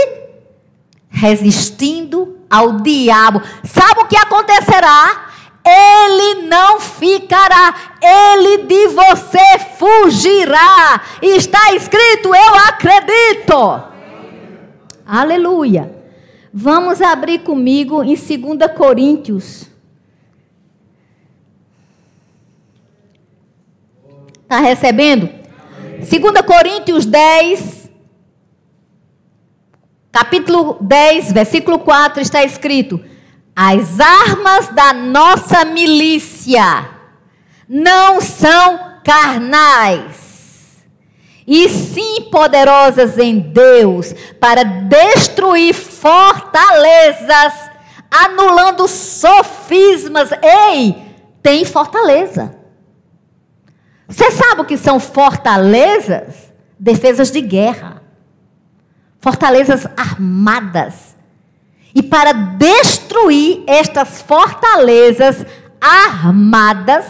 [1.08, 3.40] resistindo ao diabo.
[3.64, 5.30] Sabe o que acontecerá?
[5.66, 11.00] Ele não ficará, ele de você fugirá.
[11.22, 13.82] Está escrito, eu acredito.
[15.06, 15.94] Aleluia.
[16.52, 19.66] Vamos abrir comigo em 2 Coríntios.
[24.42, 25.28] Está recebendo?
[25.98, 26.10] 2
[26.46, 27.83] Coríntios 10,
[30.14, 33.04] capítulo 10, versículo 4, está escrito:
[33.54, 36.88] As armas da nossa milícia
[37.68, 40.84] não são carnais,
[41.44, 47.52] e sim poderosas em Deus para destruir fortalezas,
[48.08, 50.30] anulando sofismas.
[50.40, 50.94] Ei,
[51.42, 52.56] tem fortaleza.
[54.06, 56.52] Você sabe o que são fortalezas?
[56.78, 57.93] Defesas de guerra
[59.24, 61.16] fortalezas armadas.
[61.94, 65.46] E para destruir estas fortalezas
[65.80, 67.06] armadas,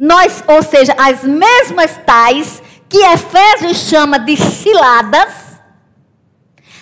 [0.00, 5.60] nós, ou seja, as mesmas tais que Efésios chama de ciladas,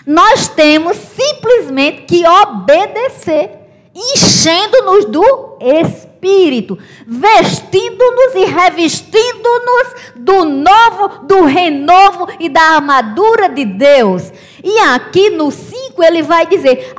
[0.06, 3.50] nós temos simplesmente que obedecer,
[3.92, 6.11] enchendo-nos do Espírito.
[6.22, 14.32] Espírito, vestindo-nos e revestindo-nos do novo, do renovo e da armadura de Deus.
[14.62, 16.94] E aqui no 5 ele vai dizer,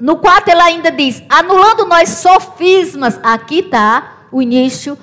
[0.00, 3.20] no 4 ele ainda diz, anulando nós sofismas.
[3.22, 4.98] Aqui está o início,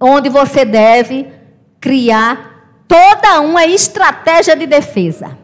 [0.00, 1.30] onde você deve
[1.78, 5.36] criar toda uma estratégia de defesa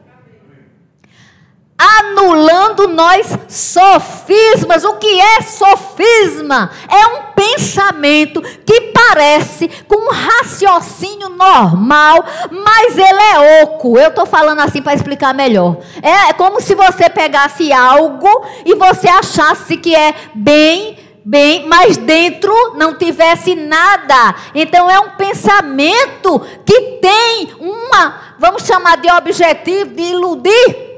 [1.78, 4.84] anulando nós sofismas.
[4.84, 6.70] O que é sofisma?
[6.88, 13.98] É um pensamento que parece com um raciocínio normal, mas ele é oco.
[13.98, 15.78] Eu estou falando assim para explicar melhor.
[16.02, 22.52] É como se você pegasse algo e você achasse que é bem bem, mas dentro
[22.74, 24.34] não tivesse nada.
[24.54, 30.91] Então é um pensamento que tem uma, vamos chamar de objetivo de iludir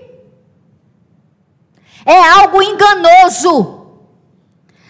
[2.04, 3.82] é algo enganoso.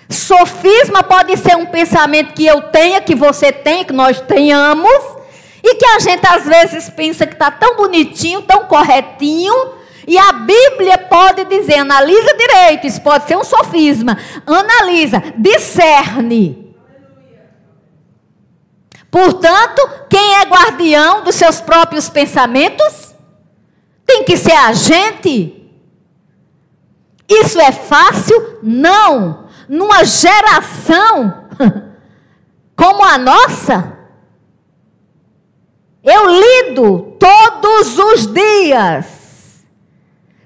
[0.09, 5.15] Sofisma pode ser um pensamento que eu tenha, que você tenha, que nós tenhamos,
[5.67, 9.73] E que a gente às vezes pensa que está tão bonitinho, tão corretinho,
[10.07, 14.19] e a Bíblia pode dizer, analisa direito, isso pode ser um sofisma.
[14.47, 16.77] Analisa, discerne.
[19.11, 23.15] Portanto, quem é guardião dos seus próprios pensamentos
[24.05, 25.64] tem que ser a gente.
[27.29, 28.59] Isso é fácil?
[28.63, 29.49] Não.
[29.69, 31.49] Numa geração
[32.77, 33.99] como a nossa,
[36.03, 39.65] eu lido todos os dias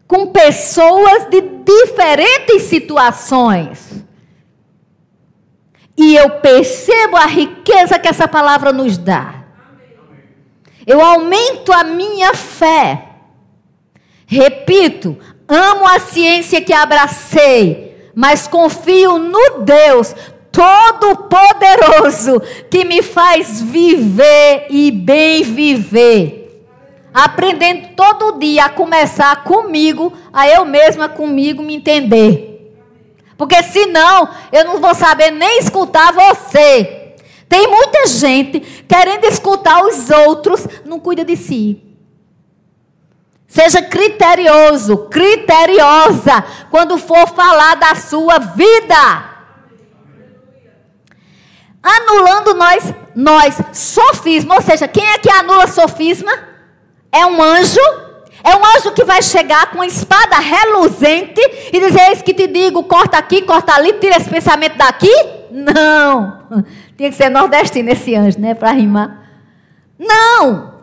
[0.06, 4.04] com pessoas de diferentes situações.
[5.96, 9.44] E eu percebo a riqueza que essa palavra nos dá.
[10.86, 13.08] Eu aumento a minha fé.
[14.24, 15.18] Repito,
[15.48, 20.14] amo a ciência que abracei, mas confio no Deus
[20.52, 22.40] Todo-Poderoso
[22.70, 26.38] que me faz viver e bem viver
[27.12, 32.72] aprendendo todo dia a começar comigo, a eu mesma comigo me entender.
[33.36, 37.14] Porque senão eu não vou saber nem escutar você.
[37.48, 41.82] Tem muita gente querendo escutar os outros, não cuida de si.
[43.48, 49.24] Seja criterioso, criteriosa quando for falar da sua vida.
[51.82, 56.30] Anulando nós, nós, sofisma, ou seja, quem é que anula sofisma?
[57.10, 57.80] É um anjo.
[58.44, 61.40] É um anjo que vai chegar com espada reluzente
[61.72, 65.10] e dizer: Eis que te digo, corta aqui, corta ali, tira esse pensamento daqui.
[65.50, 66.64] Não.
[66.98, 68.54] Tinha que ser nordestino esse anjo, né?
[68.54, 69.22] Para rimar.
[69.98, 70.77] Não.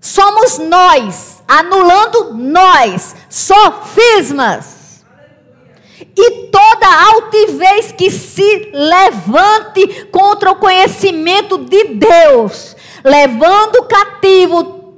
[0.00, 5.04] Somos nós, anulando nós, sofismas.
[6.16, 12.74] E toda altivez que se levante contra o conhecimento de Deus,
[13.04, 14.94] levando cativo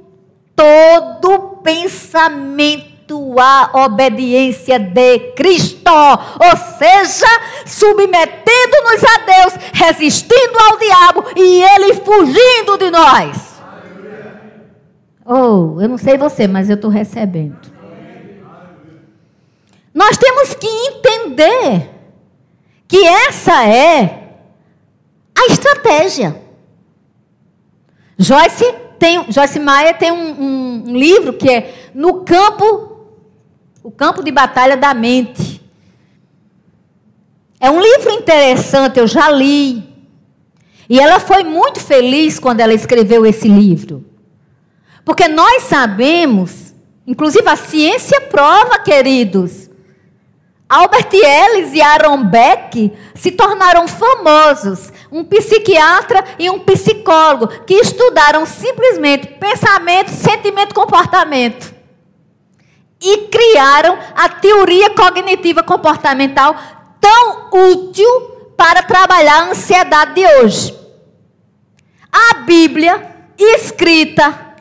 [0.55, 2.93] todo pensamento
[3.37, 7.27] à obediência de Cristo, ou seja,
[7.65, 13.52] submetendo-nos a Deus, resistindo ao diabo e ele fugindo de nós.
[15.25, 17.71] Oh, eu não sei você, mas eu estou recebendo.
[19.93, 21.89] Nós temos que entender
[22.87, 24.37] que essa é
[25.35, 26.41] a estratégia.
[28.17, 28.65] Joyce
[28.99, 33.07] tem, Joyce Meyer tem um, um, um livro que é No Campo,
[33.83, 35.61] o Campo de Batalha da Mente.
[37.59, 39.83] É um livro interessante, eu já li.
[40.89, 44.05] E ela foi muito feliz quando ela escreveu esse livro.
[45.05, 46.73] Porque nós sabemos,
[47.05, 49.69] inclusive a ciência prova, queridos,
[50.67, 58.45] Albert Ellis e Aaron Beck se tornaram famosos, um psiquiatra e um psicólogo, que estudaram
[58.45, 61.73] simplesmente pensamento, sentimento, comportamento.
[62.99, 66.55] E criaram a teoria cognitiva comportamental
[66.99, 68.09] tão útil
[68.55, 70.73] para trabalhar a ansiedade de hoje.
[72.11, 74.52] A Bíblia, escrita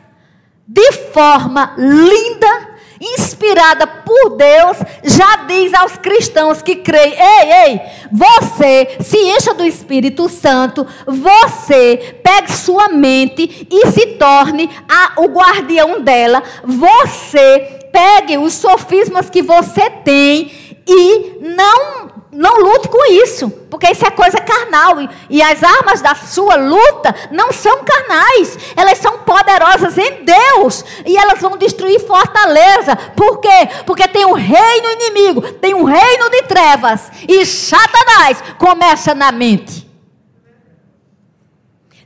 [0.67, 7.81] de forma linda inspirada por Deus, já diz aos cristãos que creem: ei, ei,
[8.13, 15.27] você se encha do Espírito Santo, você pegue sua mente e se torne a, o
[15.27, 20.51] guardião dela, você pegue os sofismas que você tem
[20.87, 22.02] e não
[22.33, 24.97] não lute com isso, porque isso é coisa carnal.
[25.29, 30.83] E as armas da sua luta não são carnais, elas são poderosas em Deus.
[31.05, 32.97] E elas vão destruir fortaleza.
[33.15, 33.69] Por quê?
[33.85, 37.13] Porque tem um reino inimigo, tem um reino de trevas.
[37.29, 39.87] E Satanás começa na mente.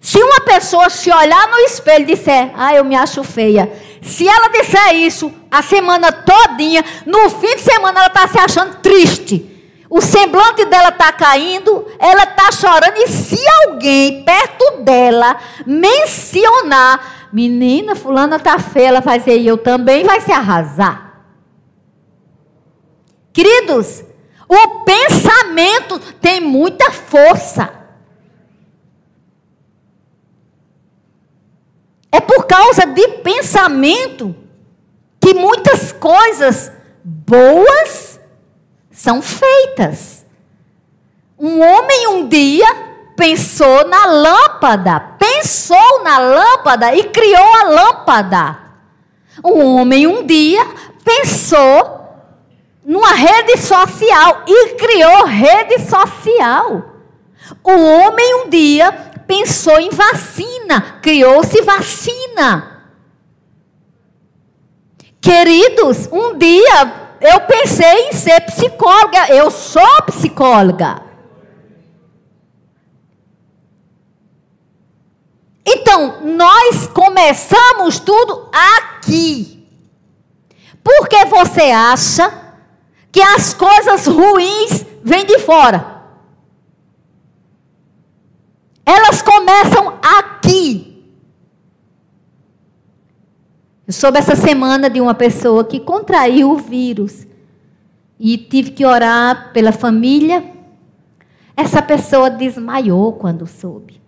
[0.01, 3.73] Se uma pessoa se olhar no espelho e disser, ah, eu me acho feia.
[4.03, 8.77] Se ela disser isso a semana todinha, no fim de semana ela está se achando
[8.77, 9.56] triste.
[9.89, 12.97] O semblante dela está caindo, ela está chorando.
[12.97, 20.05] E se alguém perto dela mencionar, menina, fulana está feia, ela vai dizer, eu também,
[20.05, 21.25] vai se arrasar.
[23.33, 24.03] Queridos,
[24.49, 27.71] o pensamento tem muita força.
[32.11, 34.35] É por causa de pensamento
[35.21, 36.73] que muitas coisas
[37.05, 38.16] boas
[38.97, 40.25] são feitas.
[41.39, 42.67] Um homem um dia
[43.15, 48.59] pensou na lâmpada, pensou na lâmpada e criou a lâmpada.
[49.45, 50.67] Um homem um dia
[51.05, 52.09] pensou
[52.83, 56.95] numa rede social e criou rede social.
[57.63, 58.91] O homem um dia
[59.27, 62.81] pensou em vacina, criou-se vacina.
[65.21, 71.03] Queridos, um dia eu pensei em ser psicóloga, eu sou psicóloga.
[75.65, 79.69] Então, nós começamos tudo aqui.
[80.83, 82.55] Porque você acha
[83.11, 85.97] que as coisas ruins vêm de fora?
[88.85, 90.87] Elas começam aqui.
[93.87, 97.25] Eu soube essa semana de uma pessoa que contraiu o vírus
[98.19, 100.45] e tive que orar pela família.
[101.57, 104.01] Essa pessoa desmaiou quando soube.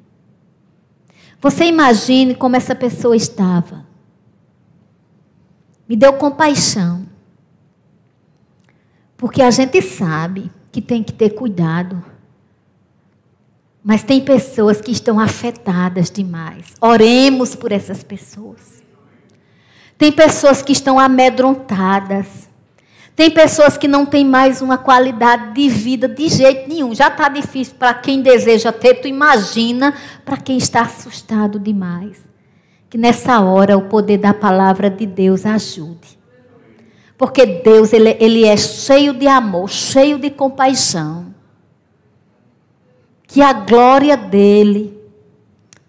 [1.41, 3.87] Você imagine como essa pessoa estava.
[5.89, 7.07] Me deu compaixão.
[9.17, 12.05] Porque a gente sabe que tem que ter cuidado.
[13.83, 16.75] Mas tem pessoas que estão afetadas demais.
[16.81, 18.78] Oremos por essas pessoas.
[19.99, 22.49] Tem pessoas que estão amedrontadas.
[23.17, 26.95] Tem pessoas que não têm mais uma qualidade de vida de jeito nenhum.
[26.95, 29.93] Já está difícil para quem deseja ter, tu imagina
[30.25, 32.17] para quem está assustado demais.
[32.89, 36.17] Que nessa hora o poder da palavra de Deus ajude.
[37.19, 41.35] Porque Deus, ele, ele é cheio de amor, cheio de compaixão.
[43.27, 44.97] Que a glória dele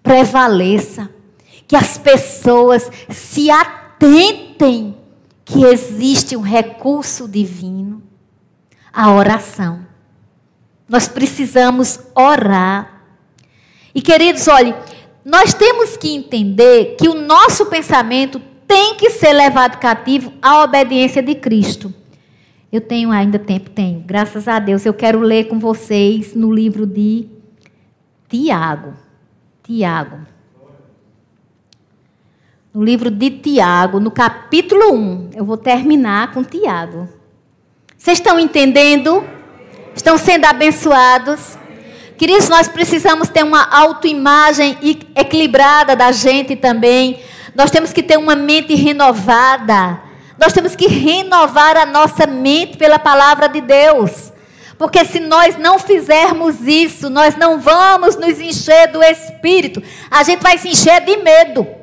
[0.02, 1.08] prevaleça.
[1.68, 3.52] Que as pessoas se
[4.00, 4.96] atentem
[5.44, 8.02] que existe um recurso divino,
[8.94, 9.86] a oração.
[10.88, 13.04] Nós precisamos orar.
[13.94, 14.74] E queridos, olhe,
[15.26, 21.22] nós temos que entender que o nosso pensamento tem que ser levado cativo à obediência
[21.22, 21.94] de Cristo.
[22.72, 24.00] Eu tenho ainda tempo, tenho.
[24.00, 27.28] Graças a Deus, eu quero ler com vocês no livro de
[28.30, 28.94] Tiago.
[29.64, 30.39] Tiago
[32.74, 35.32] no livro de Tiago, no capítulo 1.
[35.36, 37.10] Eu vou terminar com Tiago.
[37.98, 39.24] Vocês estão entendendo?
[39.96, 41.58] Estão sendo abençoados?
[42.18, 44.78] Queridos, nós precisamos ter uma autoimagem
[45.16, 47.20] equilibrada da gente também.
[47.56, 50.02] Nós temos que ter uma mente renovada.
[50.38, 54.32] Nós temos que renovar a nossa mente pela palavra de Deus.
[54.78, 59.82] Porque se nós não fizermos isso, nós não vamos nos encher do espírito.
[60.10, 61.79] A gente vai se encher de medo.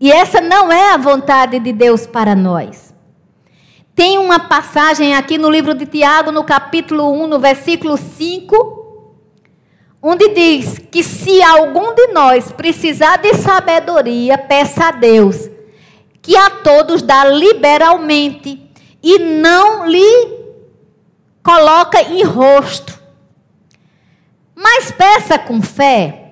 [0.00, 2.94] E essa não é a vontade de Deus para nós.
[3.94, 9.14] Tem uma passagem aqui no livro de Tiago, no capítulo 1, no versículo 5,
[10.02, 15.48] onde diz que se algum de nós precisar de sabedoria, peça a Deus,
[16.20, 18.70] que a todos dá liberalmente
[19.02, 20.36] e não lhe
[21.42, 23.00] coloca em rosto.
[24.54, 26.25] Mas peça com fé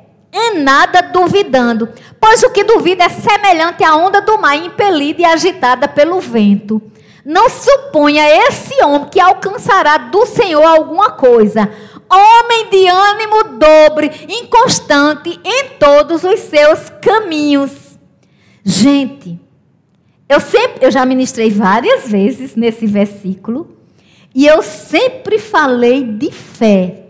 [0.55, 1.89] nada duvidando,
[2.21, 6.81] pois o que duvida é semelhante à onda do mar impelida e agitada pelo vento.
[7.25, 11.71] Não suponha esse homem que alcançará do Senhor alguma coisa.
[12.11, 17.99] Homem de ânimo dobre, inconstante em todos os seus caminhos.
[18.63, 19.41] Gente,
[20.29, 23.77] eu sempre, eu já ministrei várias vezes nesse versículo,
[24.35, 27.04] e eu sempre falei de fé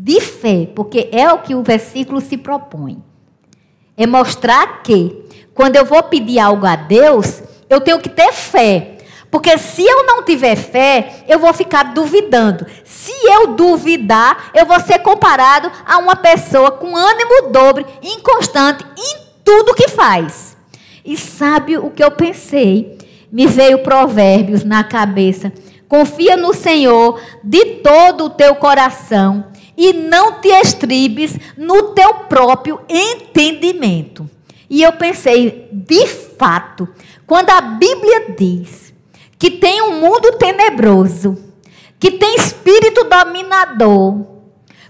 [0.00, 3.02] de fé, porque é o que o versículo se propõe.
[3.96, 8.98] É mostrar que, quando eu vou pedir algo a Deus, eu tenho que ter fé.
[9.28, 12.64] Porque se eu não tiver fé, eu vou ficar duvidando.
[12.84, 19.16] Se eu duvidar, eu vou ser comparado a uma pessoa com ânimo dobre, inconstante em
[19.44, 20.56] tudo que faz.
[21.04, 22.98] E sabe o que eu pensei?
[23.32, 25.52] Me veio provérbios na cabeça.
[25.88, 29.44] Confia no Senhor de todo o teu coração
[29.78, 34.28] e não te estribes no teu próprio entendimento.
[34.68, 36.88] E eu pensei, de fato,
[37.24, 38.92] quando a Bíblia diz
[39.38, 41.38] que tem um mundo tenebroso,
[42.00, 44.26] que tem espírito dominador,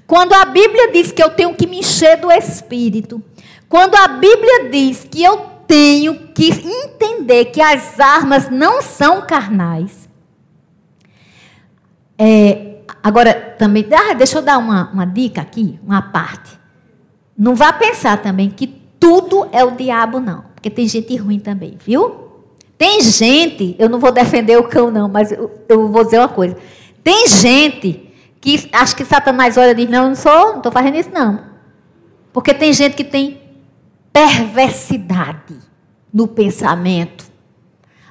[0.06, 3.22] quando a Bíblia diz que eu tenho que me encher do espírito,
[3.68, 5.36] quando a Bíblia diz que eu
[5.66, 10.08] tenho que entender que as armas não são carnais,
[12.16, 12.67] é,
[13.02, 16.58] Agora, também, ah, deixa eu dar uma, uma dica aqui, uma parte.
[17.36, 18.66] Não vá pensar também que
[18.98, 20.44] tudo é o diabo, não.
[20.54, 22.28] Porque tem gente ruim também, viu?
[22.76, 26.28] Tem gente, eu não vou defender o cão, não, mas eu, eu vou dizer uma
[26.28, 26.56] coisa.
[27.02, 30.72] Tem gente que acha que Satanás olha e diz: Não, eu não sou, não estou
[30.72, 31.42] fazendo isso, não.
[32.32, 33.40] Porque tem gente que tem
[34.12, 35.56] perversidade
[36.12, 37.24] no pensamento,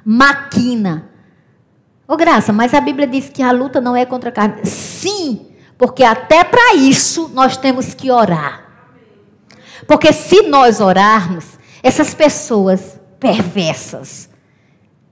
[0.06, 1.10] maquina
[2.08, 4.66] Ô Graça, mas a Bíblia diz que a luta não é contra a carne.
[4.66, 5.48] Sim,
[5.78, 8.66] porque até para isso nós temos que orar.
[9.86, 14.30] Porque se nós orarmos, essas pessoas perversas,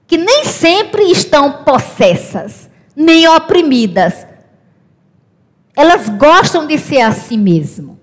[0.07, 4.25] que nem sempre estão possessas, nem oprimidas,
[5.75, 7.99] elas gostam de ser assim mesmo.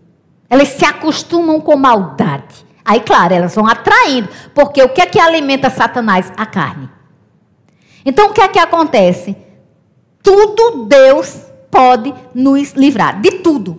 [0.51, 2.67] Elas se acostumam com maldade.
[2.85, 4.29] Aí, claro, elas vão atraindo.
[4.55, 6.31] Porque o que é que alimenta Satanás?
[6.37, 6.91] A carne.
[8.05, 9.37] Então, o que é que acontece?
[10.23, 11.37] Tudo Deus
[11.71, 13.21] pode nos livrar.
[13.21, 13.79] De tudo.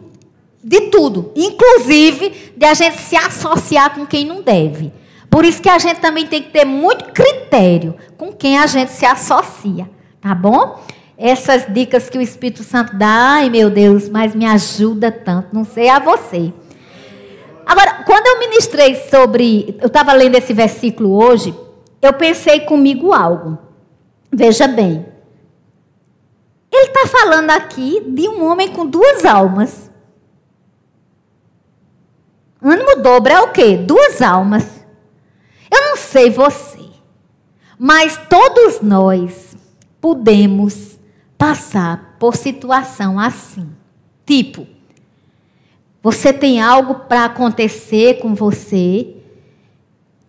[0.63, 1.31] De tudo.
[1.35, 4.91] Inclusive de a gente se associar com quem não deve.
[5.29, 8.91] Por isso que a gente também tem que ter muito critério com quem a gente
[8.91, 9.89] se associa.
[10.21, 10.79] Tá bom?
[11.17, 15.49] Essas dicas que o Espírito Santo dá, ai meu Deus, mas me ajuda tanto.
[15.51, 16.53] Não sei a você.
[17.65, 19.77] Agora, quando eu ministrei sobre.
[19.81, 21.55] Eu estava lendo esse versículo hoje,
[22.01, 23.57] eu pensei comigo algo.
[24.33, 25.05] Veja bem.
[26.71, 29.91] Ele está falando aqui de um homem com duas almas.
[32.59, 33.77] Ânimo dobro é o quê?
[33.77, 34.83] Duas almas.
[35.71, 36.89] Eu não sei você,
[37.77, 39.55] mas todos nós
[40.01, 40.97] podemos
[41.37, 43.69] passar por situação assim.
[44.25, 44.65] Tipo,
[46.01, 49.15] você tem algo para acontecer com você,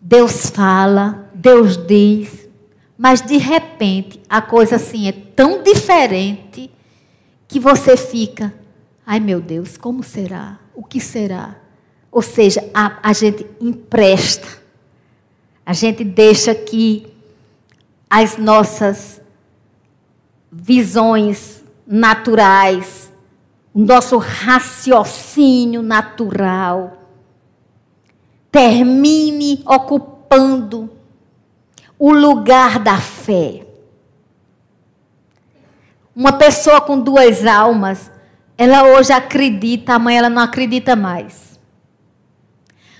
[0.00, 2.43] Deus fala, Deus diz,
[2.96, 6.70] mas de repente a coisa assim é tão diferente
[7.48, 8.54] que você fica,
[9.06, 10.58] ai meu Deus, como será?
[10.74, 11.56] O que será?
[12.10, 14.46] Ou seja, a, a gente empresta,
[15.66, 17.06] a gente deixa que
[18.08, 19.20] as nossas
[20.50, 23.12] visões naturais,
[23.72, 26.98] o nosso raciocínio natural
[28.52, 30.93] termine ocupando
[31.98, 33.66] o lugar da fé.
[36.14, 38.10] Uma pessoa com duas almas,
[38.56, 41.58] ela hoje acredita, amanhã ela não acredita mais.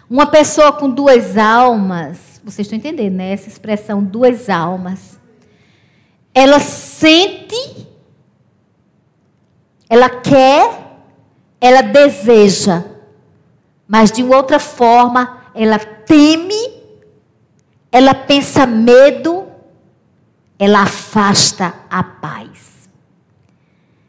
[0.08, 3.32] Uma pessoa com duas almas, vocês estão entendendo, né?
[3.32, 5.18] Essa expressão, duas almas.
[6.34, 7.94] Ela sente
[9.88, 10.98] ela quer,
[11.60, 12.84] ela deseja,
[13.86, 16.73] mas de outra forma, ela teme,
[17.94, 19.46] ela pensa medo,
[20.58, 22.88] ela afasta a paz.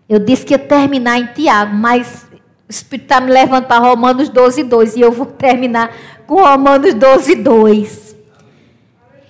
[0.09, 2.25] Eu disse que ia terminar em Tiago, mas
[2.67, 6.95] o Espírito está me levando para Romanos 12, 2 e eu vou terminar com Romanos
[6.95, 8.15] 12, 2.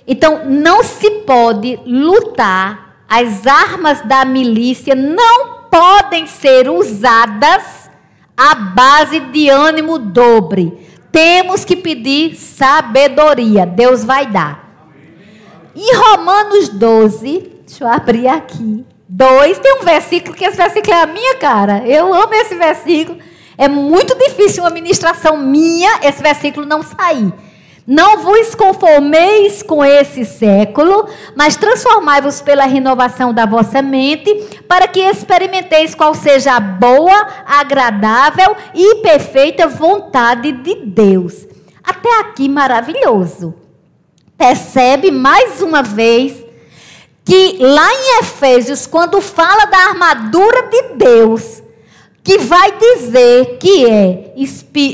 [0.07, 7.89] Então, não se pode lutar, as armas da milícia não podem ser usadas
[8.37, 10.94] à base de ânimo dobre.
[11.15, 13.65] Temos que pedir sabedoria.
[13.65, 14.91] Deus vai dar.
[15.73, 18.85] Em Romanos 12, deixa eu abrir aqui.
[19.07, 21.87] 2, tem um versículo que esse versículo é a minha cara.
[21.87, 23.17] Eu amo esse versículo.
[23.57, 27.31] É muito difícil uma ministração minha esse versículo não sair.
[27.87, 34.33] Não vos conformeis com esse século, mas transformai-vos pela renovação da vossa mente,
[34.67, 41.45] para que experimenteis qual seja a boa, agradável e perfeita vontade de Deus.
[41.83, 43.53] Até aqui maravilhoso.
[44.35, 46.43] Percebe mais uma vez
[47.23, 51.61] que lá em Efésios, quando fala da armadura de Deus,
[52.23, 54.33] que vai dizer que é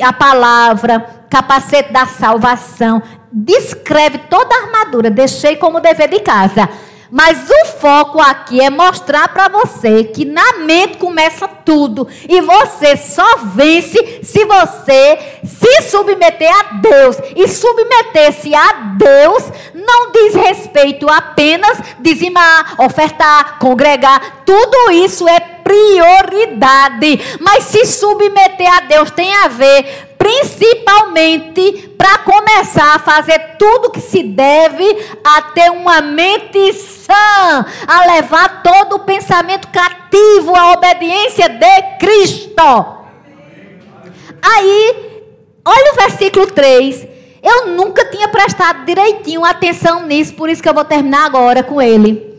[0.03, 3.01] a palavra, capacete da salvação,
[3.31, 6.69] descreve toda a armadura, deixei como dever de casa.
[7.09, 12.07] Mas o foco aqui é mostrar para você que na mente começa tudo.
[12.27, 17.17] E você só vence se você se submeter a Deus.
[17.35, 24.43] E submeter-se a Deus não diz respeito apenas dizimar, ofertar, congregar.
[24.45, 27.37] Tudo isso é prioridade.
[27.39, 34.01] Mas se submeter a Deus tem a ver principalmente para começar a fazer tudo que
[34.01, 34.85] se deve
[35.23, 42.61] a ter uma mente sã, a levar todo o pensamento cativo à obediência de Cristo.
[44.41, 45.23] Aí,
[45.65, 47.07] olha o versículo 3.
[47.41, 51.81] Eu nunca tinha prestado direitinho atenção nisso, por isso que eu vou terminar agora com
[51.81, 52.30] ele.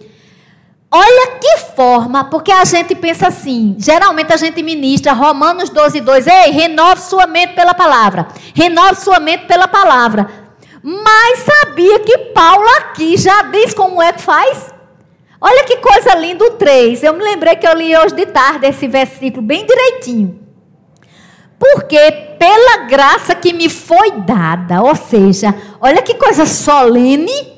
[0.94, 6.26] Olha que forma, porque a gente pensa assim, geralmente a gente ministra Romanos 12, 2,
[6.26, 10.28] ei, renove sua mente pela palavra, renove sua mente pela palavra.
[10.82, 14.70] Mas sabia que Paulo aqui já diz como é que faz?
[15.40, 17.02] Olha que coisa linda o 3.
[17.02, 20.40] Eu me lembrei que eu li hoje de tarde esse versículo bem direitinho.
[21.58, 21.98] Porque
[22.38, 27.51] pela graça que me foi dada, ou seja, olha que coisa solene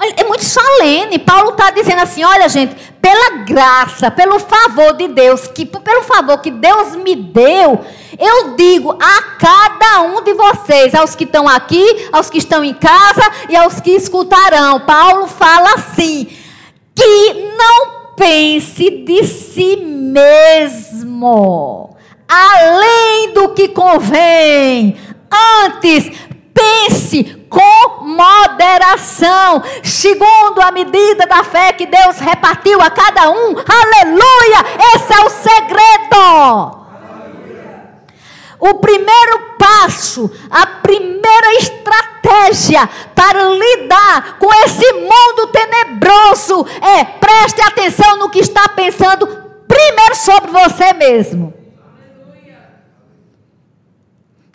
[0.00, 1.18] é muito solene.
[1.18, 6.38] Paulo está dizendo assim: olha, gente, pela graça, pelo favor de Deus, que pelo favor
[6.38, 7.84] que Deus me deu,
[8.18, 12.74] Eu digo a cada um de vocês, aos que estão aqui, aos que estão em
[12.74, 14.80] casa e aos que escutarão.
[14.80, 16.28] Paulo fala assim:
[16.94, 21.16] que não pense de si mesmo,
[22.28, 24.96] além do que convém.
[25.64, 26.10] Antes,
[26.54, 33.54] pense com moderação, segundo a medida da fé que Deus repartiu a cada um.
[33.58, 34.64] Aleluia!
[34.94, 36.78] Esse é o segredo.
[38.60, 48.16] O primeiro passo, a primeira estratégia para lidar com esse mundo tenebroso é preste atenção
[48.18, 49.26] no que está pensando
[49.68, 51.54] primeiro sobre você mesmo.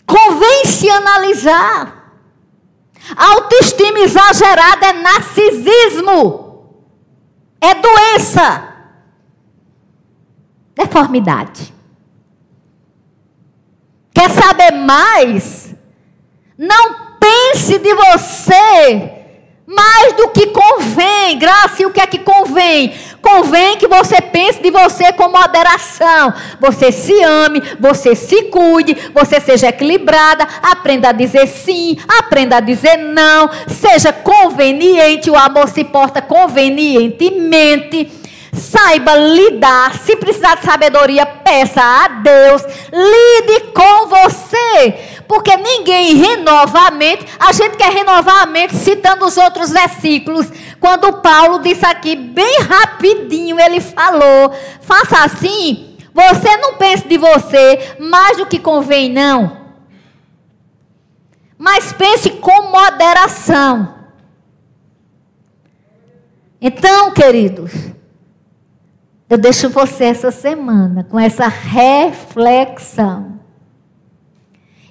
[0.05, 2.02] Convém se analisar.
[3.15, 6.77] Autoestima exagerada é narcisismo.
[7.59, 8.69] É doença.
[10.75, 11.73] Deformidade.
[14.13, 15.75] Quer saber mais?
[16.57, 19.22] Não pense de você
[19.65, 21.37] mais do que convém.
[21.37, 22.93] Graça, e o que é que convém?
[23.21, 26.33] Convém que você pense de você com moderação.
[26.59, 32.59] Você se ame, você se cuide, você seja equilibrada, aprenda a dizer sim, aprenda a
[32.59, 38.23] dizer não, seja conveniente, o amor se porta convenientemente.
[38.53, 39.97] Saiba lidar.
[39.99, 42.61] Se precisar de sabedoria, peça a Deus.
[42.91, 45.12] Lide com você.
[45.27, 47.25] Porque ninguém renova a mente.
[47.39, 50.51] A gente quer renovar a mente citando os outros versículos.
[50.79, 55.97] Quando Paulo disse aqui, bem rapidinho, ele falou: faça assim.
[56.13, 59.63] Você não pense de você mais do que convém, não.
[61.57, 63.95] Mas pense com moderação.
[66.61, 67.71] Então, queridos,
[69.29, 73.39] eu deixo você essa semana com essa reflexão.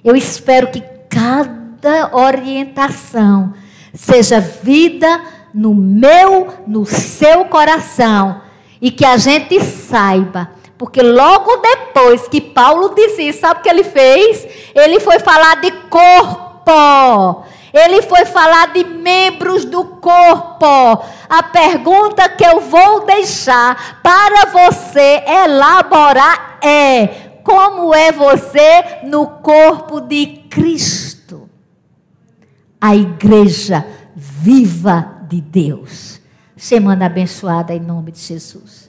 [0.03, 3.53] Eu espero que cada orientação
[3.93, 5.21] seja vida
[5.53, 8.41] no meu, no seu coração
[8.81, 13.69] e que a gente saiba, porque logo depois que Paulo disse isso, sabe o que
[13.69, 14.45] ele fez?
[14.75, 17.45] Ele foi falar de corpo.
[17.73, 21.05] Ele foi falar de membros do corpo.
[21.29, 30.01] A pergunta que eu vou deixar para você elaborar é: como é você no corpo
[30.01, 31.47] de Cristo?
[32.81, 33.85] A igreja
[34.15, 36.19] viva de Deus.
[36.57, 38.82] Semana abençoada em nome de Jesus.